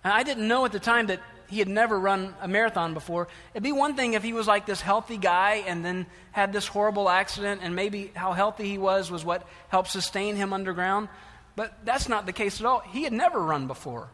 And 0.03 0.11
I 0.11 0.23
didn't 0.23 0.49
know 0.49 0.65
at 0.65 0.73
the 0.73 0.81
time 0.81 1.09
that 1.09 1.21
he 1.55 1.61
had 1.61 1.69
never 1.69 1.97
run 1.99 2.35
a 2.41 2.49
marathon 2.49 2.95
before. 2.95 3.29
It'd 3.53 3.63
be 3.63 3.71
one 3.71 3.95
thing 3.95 4.15
if 4.15 4.25
he 4.25 4.33
was 4.33 4.49
like 4.49 4.67
this 4.67 4.81
healthy 4.81 5.17
guy 5.17 5.63
and 5.69 5.85
then 5.85 6.07
had 6.33 6.53
this 6.53 6.67
horrible 6.67 7.09
accident, 7.09 7.61
and 7.63 7.77
maybe 7.77 8.11
how 8.15 8.33
healthy 8.33 8.69
he 8.69 8.77
was 8.77 9.09
was 9.09 9.25
what 9.25 9.47
helped 9.69 9.89
sustain 9.89 10.35
him 10.35 10.53
underground. 10.53 11.09
But 11.55 11.73
that's 11.85 12.09
not 12.09 12.27
the 12.27 12.33
case 12.33 12.59
at 12.59 12.67
all. 12.67 12.81
He 12.81 13.05
had 13.05 13.13
never 13.13 13.39
run 13.41 13.69
before, 13.69 14.09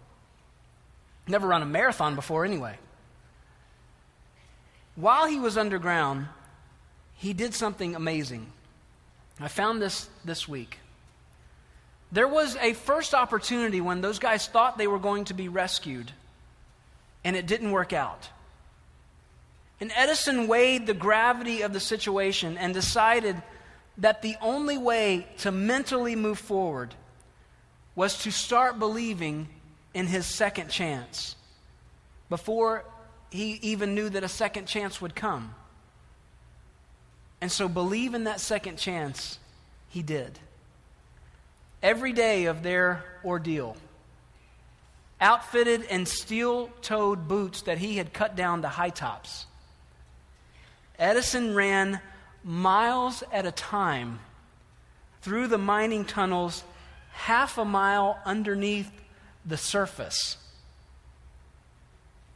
never 1.26 1.48
run 1.48 1.62
a 1.62 1.66
marathon 1.66 2.14
before, 2.14 2.44
anyway. 2.44 2.76
While 4.96 5.26
he 5.26 5.40
was 5.40 5.56
underground, 5.56 6.26
he 7.14 7.32
did 7.32 7.54
something 7.54 7.94
amazing. 7.94 8.52
I 9.40 9.48
found 9.48 9.80
this 9.80 10.10
this 10.26 10.46
week. 10.46 10.78
There 12.12 12.28
was 12.28 12.56
a 12.56 12.74
first 12.74 13.14
opportunity 13.14 13.80
when 13.80 14.02
those 14.02 14.18
guys 14.18 14.46
thought 14.46 14.76
they 14.76 14.88
were 14.88 14.98
going 14.98 15.24
to 15.26 15.34
be 15.34 15.48
rescued, 15.48 16.12
and 17.24 17.36
it 17.36 17.46
didn't 17.46 17.70
work 17.70 17.92
out. 17.92 18.28
And 19.80 19.92
Edison 19.94 20.46
weighed 20.46 20.86
the 20.86 20.94
gravity 20.94 21.62
of 21.62 21.72
the 21.72 21.80
situation 21.80 22.58
and 22.58 22.74
decided 22.74 23.40
that 23.98 24.22
the 24.22 24.36
only 24.40 24.78
way 24.78 25.26
to 25.38 25.50
mentally 25.50 26.16
move 26.16 26.38
forward 26.38 26.94
was 27.94 28.18
to 28.18 28.30
start 28.30 28.78
believing 28.78 29.48
in 29.94 30.06
his 30.06 30.26
second 30.26 30.70
chance 30.70 31.34
before 32.28 32.84
he 33.30 33.58
even 33.62 33.94
knew 33.94 34.08
that 34.08 34.24
a 34.24 34.28
second 34.28 34.66
chance 34.66 35.00
would 35.00 35.14
come. 35.14 35.54
And 37.40 37.50
so, 37.50 37.68
believe 37.68 38.14
in 38.14 38.24
that 38.24 38.40
second 38.40 38.76
chance, 38.76 39.38
he 39.88 40.02
did. 40.02 40.38
Every 41.82 42.12
day 42.12 42.44
of 42.46 42.62
their 42.62 43.02
ordeal, 43.24 43.76
outfitted 45.20 45.82
in 45.82 46.06
steel 46.06 46.68
toed 46.82 47.28
boots 47.28 47.62
that 47.62 47.78
he 47.78 47.96
had 47.96 48.12
cut 48.12 48.36
down 48.36 48.62
to 48.62 48.68
high 48.68 48.90
tops, 48.90 49.46
Edison 50.98 51.54
ran 51.54 52.00
miles 52.42 53.22
at 53.32 53.46
a 53.46 53.52
time 53.52 54.20
through 55.22 55.46
the 55.46 55.58
mining 55.58 56.04
tunnels 56.04 56.64
half 57.12 57.58
a 57.58 57.64
mile 57.64 58.18
underneath 58.24 58.90
the 59.44 59.56
surface 59.56 60.36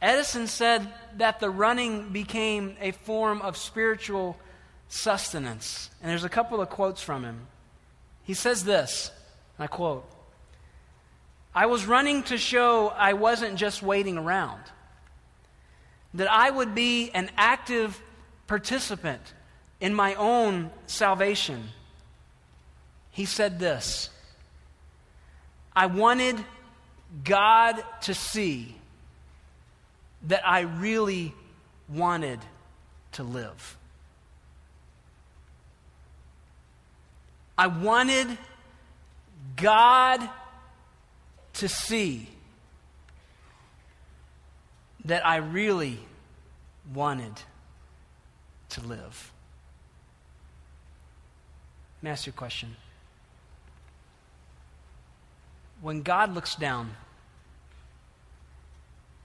Edison 0.05 0.45
said 0.45 0.87
that 1.17 1.39
the 1.39 1.49
running 1.49 2.09
became 2.09 2.75
a 2.79 2.91
form 2.91 3.41
of 3.41 3.57
spiritual 3.57 4.37
sustenance. 4.87 5.89
And 5.99 6.11
there's 6.11 6.23
a 6.23 6.29
couple 6.29 6.61
of 6.61 6.69
quotes 6.69 7.01
from 7.01 7.23
him. 7.23 7.47
He 8.23 8.35
says 8.35 8.63
this, 8.63 9.09
and 9.57 9.63
I 9.63 9.67
quote 9.67 10.07
I 11.55 11.67
was 11.67 11.85
running 11.85 12.23
to 12.23 12.37
show 12.37 12.89
I 12.89 13.13
wasn't 13.13 13.55
just 13.55 13.81
waiting 13.81 14.17
around, 14.17 14.61
that 16.13 16.29
I 16.29 16.49
would 16.49 16.75
be 16.75 17.11
an 17.11 17.31
active 17.37 18.01
participant 18.45 19.21
in 19.79 19.93
my 19.93 20.15
own 20.15 20.69
salvation. 20.85 21.69
He 23.09 23.23
said 23.23 23.57
this 23.57 24.09
I 25.73 25.85
wanted 25.85 26.43
God 27.23 27.81
to 28.01 28.13
see 28.13 28.75
that 30.23 30.45
I 30.45 30.61
really 30.61 31.33
wanted 31.87 32.39
to 33.13 33.23
live. 33.23 33.77
I 37.57 37.67
wanted 37.67 38.37
God 39.55 40.29
to 41.55 41.69
see 41.69 42.29
that 45.05 45.25
I 45.25 45.37
really 45.37 45.99
wanted 46.93 47.33
to 48.69 48.81
live. 48.81 49.31
Let 51.97 52.03
me 52.03 52.09
ask 52.11 52.25
you 52.25 52.31
a 52.31 52.33
question. 52.33 52.75
When 55.81 56.01
God 56.01 56.33
looks 56.33 56.55
down 56.55 56.91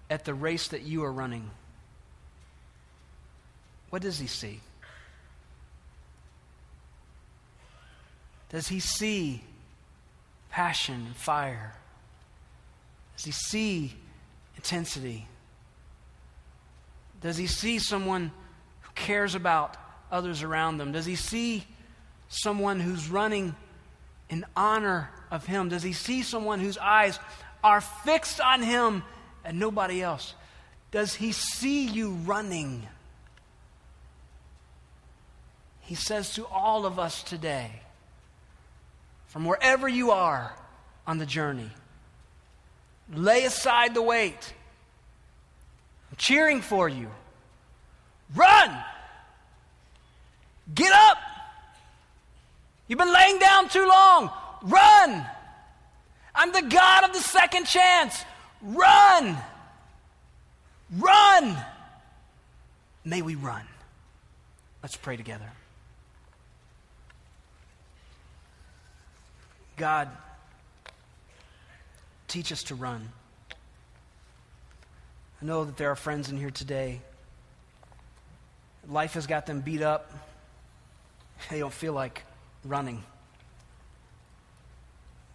at 0.08 0.24
the 0.24 0.34
race 0.34 0.68
that 0.68 0.82
you 0.82 1.04
are 1.04 1.12
running, 1.12 1.50
what 3.88 4.02
does 4.02 4.18
he 4.18 4.26
see? 4.26 4.60
Does 8.50 8.68
he 8.68 8.80
see 8.80 9.42
passion 10.50 11.06
and 11.06 11.16
fire? 11.16 11.74
Does 13.20 13.26
he 13.26 13.32
see 13.32 13.94
intensity? 14.56 15.26
Does 17.20 17.36
he 17.36 17.48
see 17.48 17.78
someone 17.78 18.32
who 18.80 18.92
cares 18.94 19.34
about 19.34 19.76
others 20.10 20.42
around 20.42 20.78
them? 20.78 20.92
Does 20.92 21.04
he 21.04 21.16
see 21.16 21.66
someone 22.30 22.80
who's 22.80 23.10
running 23.10 23.54
in 24.30 24.46
honor 24.56 25.10
of 25.30 25.44
him? 25.44 25.68
Does 25.68 25.82
he 25.82 25.92
see 25.92 26.22
someone 26.22 26.60
whose 26.60 26.78
eyes 26.78 27.18
are 27.62 27.82
fixed 27.82 28.40
on 28.40 28.62
him 28.62 29.02
and 29.44 29.60
nobody 29.60 30.00
else? 30.00 30.32
Does 30.90 31.14
he 31.14 31.32
see 31.32 31.88
you 31.88 32.12
running? 32.24 32.86
He 35.80 35.94
says 35.94 36.32
to 36.36 36.46
all 36.46 36.86
of 36.86 36.98
us 36.98 37.22
today, 37.22 37.82
from 39.26 39.44
wherever 39.44 39.86
you 39.86 40.10
are 40.10 40.56
on 41.06 41.18
the 41.18 41.26
journey, 41.26 41.70
lay 43.12 43.44
aside 43.44 43.94
the 43.94 44.02
weight. 44.02 44.54
I'm 46.10 46.16
cheering 46.16 46.60
for 46.60 46.88
you. 46.88 47.08
Run! 48.34 48.76
Get 50.74 50.92
up! 50.92 51.18
You've 52.86 52.98
been 52.98 53.12
laying 53.12 53.38
down 53.38 53.68
too 53.68 53.86
long. 53.86 54.30
Run! 54.62 55.26
I'm 56.34 56.52
the 56.52 56.62
God 56.62 57.04
of 57.04 57.12
the 57.12 57.20
second 57.20 57.66
chance. 57.66 58.24
Run! 58.62 59.36
Run! 60.98 61.56
May 63.04 63.22
we 63.22 63.34
run. 63.34 63.62
Let's 64.82 64.96
pray 64.96 65.16
together. 65.16 65.50
God, 69.76 70.08
teach 72.30 72.52
us 72.52 72.62
to 72.64 72.74
run. 72.74 73.08
I 75.42 75.44
know 75.44 75.64
that 75.64 75.76
there 75.76 75.90
are 75.90 75.96
friends 75.96 76.30
in 76.30 76.36
here 76.36 76.50
today. 76.50 77.00
Life 78.88 79.14
has 79.14 79.26
got 79.26 79.46
them 79.46 79.60
beat 79.60 79.82
up. 79.82 80.12
They 81.50 81.58
don't 81.58 81.72
feel 81.72 81.92
like 81.92 82.22
running. 82.64 83.02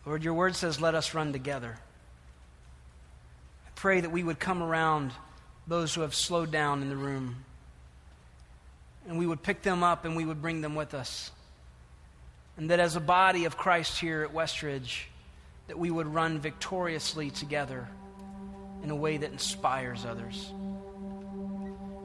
Lord, 0.05 0.23
your 0.23 0.35
word 0.35 0.55
says, 0.55 0.79
let 0.79 0.95
us 0.95 1.13
run 1.13 1.33
together. 1.33 1.75
I 3.65 3.69
pray 3.75 4.01
that 4.01 4.11
we 4.11 4.23
would 4.23 4.39
come 4.39 4.61
around 4.61 5.11
those 5.67 5.93
who 5.93 6.01
have 6.01 6.13
slowed 6.13 6.51
down 6.51 6.83
in 6.83 6.89
the 6.89 6.95
room, 6.95 7.37
and 9.07 9.17
we 9.17 9.25
would 9.25 9.41
pick 9.41 9.63
them 9.63 9.83
up 9.83 10.05
and 10.05 10.15
we 10.15 10.23
would 10.23 10.41
bring 10.41 10.61
them 10.61 10.75
with 10.75 10.93
us. 10.93 11.31
And 12.57 12.69
that 12.69 12.79
as 12.79 12.95
a 12.95 13.01
body 13.01 13.45
of 13.45 13.57
Christ 13.57 13.99
here 13.99 14.23
at 14.23 14.33
Westridge, 14.33 15.05
that 15.67 15.77
we 15.79 15.89
would 15.89 16.07
run 16.07 16.39
victoriously 16.39 17.29
together 17.31 17.87
in 18.83 18.91
a 18.91 18.95
way 18.95 19.17
that 19.17 19.31
inspires 19.31 20.05
others. 20.05 20.51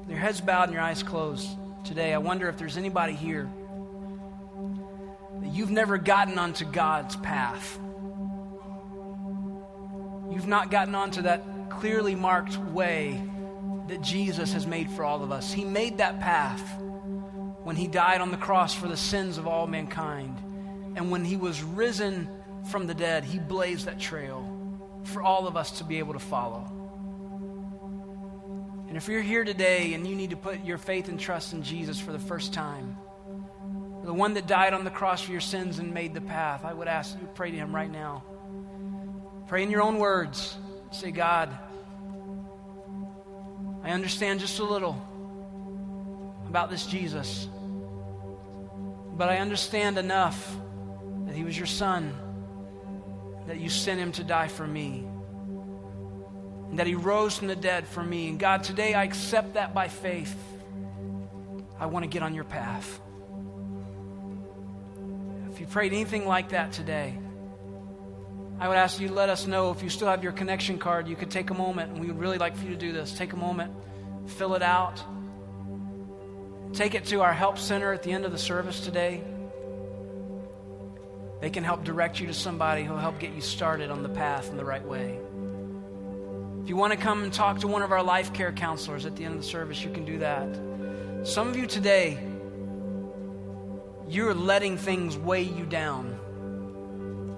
With 0.01 0.09
your 0.09 0.19
heads 0.19 0.41
bowed 0.41 0.65
and 0.65 0.73
your 0.73 0.83
eyes 0.83 1.03
closed 1.03 1.47
today, 1.85 2.15
I 2.15 2.19
wonder 2.19 2.49
if 2.49 2.57
there's 2.57 2.77
anybody 2.77 3.13
here 3.13 3.49
that 5.41 5.53
you've 5.53 5.71
never 5.71 5.99
gotten 5.99 6.39
onto 6.39 6.65
God's 6.65 7.17
path. 7.17 7.79
You've 10.31 10.47
not 10.47 10.71
gotten 10.71 10.95
onto 10.95 11.23
that 11.23 11.43
clearly 11.69 12.15
marked 12.15 12.57
way 12.57 13.23
that 13.89 14.01
Jesus 14.01 14.53
has 14.53 14.67
made 14.67 14.91
for 14.91 15.05
all 15.05 15.23
of 15.23 15.33
us. 15.33 15.53
He 15.53 15.65
made 15.65 15.99
that 15.99 16.21
path 16.21 16.63
when 17.63 17.77
he 17.77 17.87
died 17.87 18.21
on 18.21 18.31
the 18.31 18.37
cross 18.37 18.75
for 18.75 18.89
the 18.89 18.97
sins 18.97 19.37
of 19.37 19.47
all 19.47 19.67
mankind. 19.67 20.39
And 20.97 21.11
when 21.11 21.25
he 21.25 21.37
was 21.37 21.63
risen 21.63 22.29
from 22.69 22.87
the 22.87 22.95
dead, 22.95 23.25
he 23.25 23.39
blazed 23.39 23.87
that 23.87 23.99
trail 23.99 24.57
for 25.05 25.23
all 25.23 25.47
of 25.47 25.57
us 25.57 25.79
to 25.79 25.85
be 25.85 25.99
able 25.99 26.13
to 26.13 26.19
follow. 26.19 26.71
And 28.89 28.97
if 28.97 29.09
you're 29.09 29.23
here 29.23 29.45
today 29.45 29.95
and 29.95 30.07
you 30.07 30.17
need 30.17 30.31
to 30.31 30.37
put 30.37 30.65
your 30.65 30.79
faith 30.79 31.09
and 31.09 31.19
trust 31.19 31.53
in 31.53 31.63
Jesus 31.63 32.01
for 32.01 32.13
the 32.13 32.19
first 32.19 32.53
time, 32.53 32.97
the 34.03 34.13
one 34.13 34.35
that 34.35 34.47
died 34.47 34.73
on 34.73 34.85
the 34.85 34.91
cross 34.91 35.23
for 35.23 35.31
your 35.31 35.41
sins 35.41 35.79
and 35.79 35.95
made 35.95 36.15
the 36.15 36.21
path, 36.21 36.65
I 36.65 36.73
would 36.73 36.89
ask 36.89 37.15
you 37.15 37.21
to 37.27 37.33
pray 37.33 37.51
to 37.51 37.57
him 37.57 37.75
right 37.75 37.91
now. 37.91 38.25
Pray 39.47 39.63
in 39.63 39.71
your 39.71 39.83
own 39.83 39.99
words. 39.99 40.57
Say, 40.91 41.13
God, 41.13 41.57
I 43.85 43.91
understand 43.91 44.41
just 44.41 44.59
a 44.59 44.65
little 44.65 45.01
about 46.49 46.69
this 46.71 46.85
Jesus, 46.87 47.49
but 49.13 49.29
I 49.29 49.39
understand 49.39 49.99
enough 49.99 50.57
that 51.27 51.37
he 51.37 51.45
was 51.45 51.57
your 51.57 51.67
son, 51.67 52.13
that 53.51 53.59
you 53.59 53.69
sent 53.69 53.99
him 53.99 54.13
to 54.13 54.23
die 54.23 54.47
for 54.47 54.65
me, 54.65 55.05
and 56.69 56.79
that 56.79 56.87
he 56.87 56.95
rose 56.95 57.37
from 57.37 57.49
the 57.49 57.57
dead 57.57 57.85
for 57.85 58.01
me. 58.01 58.29
And 58.29 58.39
God, 58.39 58.63
today 58.63 58.95
I 58.95 59.03
accept 59.03 59.55
that 59.55 59.75
by 59.75 59.89
faith. 59.89 60.37
I 61.77 61.87
want 61.87 62.05
to 62.05 62.09
get 62.09 62.23
on 62.23 62.33
your 62.33 62.45
path. 62.45 63.01
If 65.51 65.59
you 65.59 65.67
prayed 65.67 65.93
anything 65.93 66.29
like 66.29 66.51
that 66.51 66.71
today, 66.71 67.19
I 68.61 68.69
would 68.69 68.77
ask 68.77 69.01
you 69.01 69.09
to 69.09 69.15
let 69.15 69.29
us 69.31 69.49
know 69.49 69.73
if 69.73 69.83
you 69.83 69.91
still 69.91 70.07
have 70.07 70.23
your 70.23 70.31
connection 70.31 70.79
card. 70.79 71.09
You 71.09 71.17
could 71.17 71.33
take 71.33 71.51
a 71.51 71.55
moment, 71.55 71.91
and 71.91 72.01
we 72.01 72.07
would 72.07 72.21
really 72.21 72.39
like 72.39 72.57
for 72.57 72.63
you 72.63 72.71
to 72.71 72.77
do 72.77 72.93
this. 72.93 73.13
Take 73.19 73.33
a 73.33 73.37
moment, 73.37 73.75
fill 74.29 74.55
it 74.55 74.63
out, 74.63 75.03
take 76.73 76.95
it 76.95 77.07
to 77.07 77.23
our 77.23 77.33
help 77.33 77.59
center 77.59 77.93
at 77.93 78.05
the 78.05 78.13
end 78.13 78.25
of 78.25 78.31
the 78.31 78.39
service 78.39 78.79
today. 78.79 79.25
They 81.41 81.51
can 81.51 81.65
help 81.65 81.85
direct 81.85 82.21
you 82.21 82.27
to 82.27 82.35
somebody 82.35 82.85
who'll 82.85 82.99
help 82.99 83.19
get 83.19 83.33
you 83.33 83.41
started 83.41 83.91
on 83.91 84.03
the 84.03 84.11
path 84.11 84.51
in 84.51 84.59
the 84.59 84.65
right 84.65 84.85
way. 84.85 85.19
If 86.63 86.69
you 86.69 86.77
want 86.77 86.93
to 86.93 86.99
come 86.99 87.23
and 87.23 87.33
talk 87.33 87.61
to 87.61 87.67
one 87.67 87.81
of 87.81 87.93
our 87.93 88.03
life 88.03 88.35
care 88.35 88.53
counselors 88.53 89.07
at 89.07 89.17
the 89.17 89.25
end 89.25 89.37
of 89.37 89.41
the 89.41 89.47
service, 89.47 89.83
you 89.83 89.91
can 89.91 90.05
do 90.05 90.19
that. 90.19 91.27
Some 91.27 91.49
of 91.49 91.57
you 91.57 91.67
today, 91.67 92.19
you're 94.07 94.35
letting 94.35 94.77
things 94.77 95.17
weigh 95.17 95.45
you 95.45 95.65
down. 95.65 96.19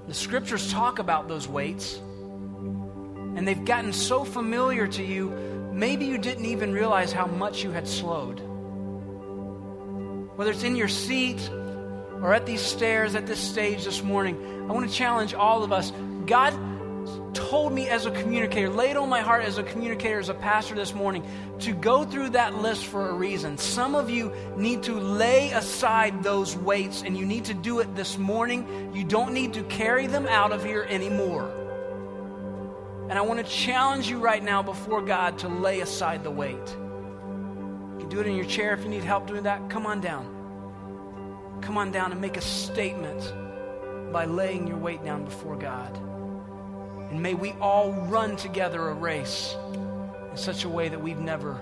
The 0.09 0.15
scriptures 0.15 0.73
talk 0.73 0.99
about 0.99 1.29
those 1.29 1.47
weights, 1.47 1.99
and 1.99 3.47
they've 3.47 3.65
gotten 3.65 3.93
so 3.93 4.25
familiar 4.25 4.89
to 4.89 5.05
you, 5.05 5.31
maybe 5.73 6.07
you 6.07 6.19
didn't 6.19 6.47
even 6.47 6.73
realize 6.73 7.13
how 7.13 7.27
much 7.27 7.63
you 7.63 7.71
had 7.71 7.87
slowed. 7.87 8.41
Whether 10.37 10.51
it's 10.51 10.65
in 10.65 10.75
your 10.75 10.89
seat 10.89 11.49
or 12.23 12.33
at 12.33 12.47
these 12.47 12.63
stairs, 12.63 13.15
at 13.15 13.27
this 13.27 13.41
stage 13.41 13.85
this 13.85 14.03
morning, 14.03 14.37
I 14.69 14.73
want 14.73 14.89
to 14.89 14.95
challenge 14.95 15.35
all 15.35 15.65
of 15.65 15.73
us. 15.73 15.93
God 16.25 16.55
told 17.35 17.73
me 17.73 17.89
as 17.89 18.07
a 18.07 18.11
communicator, 18.11 18.69
laid 18.69 18.97
on 18.97 19.09
my 19.09 19.21
heart 19.21 19.45
as 19.45 19.59
a 19.59 19.63
communicator, 19.63 20.21
as 20.21 20.29
a 20.29 20.35
pastor 20.35 20.75
this 20.75 20.95
morning, 20.95 21.27
to 21.59 21.73
go 21.73 22.05
through 22.05 22.31
that 22.31 22.55
list 22.59 22.85
for 22.87 23.11
a 23.11 23.15
reason. 23.15 23.59
Some 23.59 23.95
of 23.95 24.09
you 24.09 24.33
need 24.57 24.85
to 24.85 24.95
lay 24.95 25.51
aside 25.51 26.23
those 26.23 26.57
weights, 26.57 27.03
and 27.03 27.17
you 27.17 27.27
need 27.27 27.47
to 27.47 27.55
do 27.55 27.81
it 27.81 27.95
this 27.97 28.19
morning. 28.19 28.93
You 28.95 29.05
don't 29.05 29.33
need 29.33 29.55
to 29.55 29.63
carry 29.65 30.07
them 30.07 30.27
out 30.27 30.53
of 30.53 30.65
here 30.65 30.87
anymore. 30.89 31.51
And 33.09 33.19
I 33.19 33.23
want 33.23 33.45
to 33.45 33.53
challenge 33.53 34.09
you 34.09 34.19
right 34.19 34.43
now 34.43 34.63
before 34.63 35.03
God 35.03 35.39
to 35.39 35.49
lay 35.49 35.81
aside 35.81 36.23
the 36.23 36.31
weight. 36.31 36.55
You 36.55 37.97
can 37.99 38.09
do 38.09 38.21
it 38.21 38.27
in 38.27 38.37
your 38.37 38.47
chair 38.47 38.75
if 38.75 38.85
you 38.85 38.89
need 38.89 39.05
help 39.05 39.27
doing 39.27 39.43
that. 39.43 39.69
Come 39.69 39.87
on 39.87 40.01
down. 40.01 40.32
Come 41.63 41.79
on 41.79 41.93
down 41.93 42.13
and 42.13 42.21
make 42.21 42.37
a 42.37 42.43
statement 42.43 43.33
by 44.13 44.27
laying 44.27 44.67
your 44.67 44.77
weight 44.77 45.05
down 45.05 45.25
before 45.25 45.57
God. 45.57 45.97
And 47.11 47.23
may 47.23 47.35
we 47.35 47.53
all 47.53 47.93
run 47.93 48.37
together 48.37 48.89
a 48.89 48.95
race 48.95 49.57
in 50.31 50.37
such 50.37 50.65
a 50.65 50.69
way 50.69 50.89
that 50.89 51.01
we've 51.01 51.19
never 51.19 51.61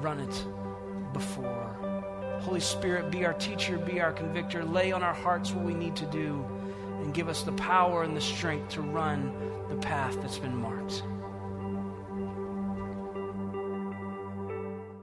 run 0.00 0.20
it 0.20 0.44
before. 1.12 1.76
Holy 2.40 2.60
Spirit, 2.60 3.10
be 3.10 3.24
our 3.24 3.34
teacher, 3.34 3.78
be 3.78 4.00
our 4.00 4.12
convictor. 4.12 4.64
Lay 4.64 4.92
on 4.92 5.02
our 5.02 5.14
hearts 5.14 5.52
what 5.52 5.64
we 5.64 5.74
need 5.74 5.96
to 5.96 6.06
do 6.06 6.44
and 7.00 7.14
give 7.14 7.28
us 7.28 7.42
the 7.42 7.52
power 7.52 8.02
and 8.02 8.16
the 8.16 8.20
strength 8.20 8.70
to 8.70 8.82
run 8.82 9.32
the 9.68 9.76
path 9.76 10.16
that's 10.20 10.38
been 10.38 10.56
marked. 10.56 11.02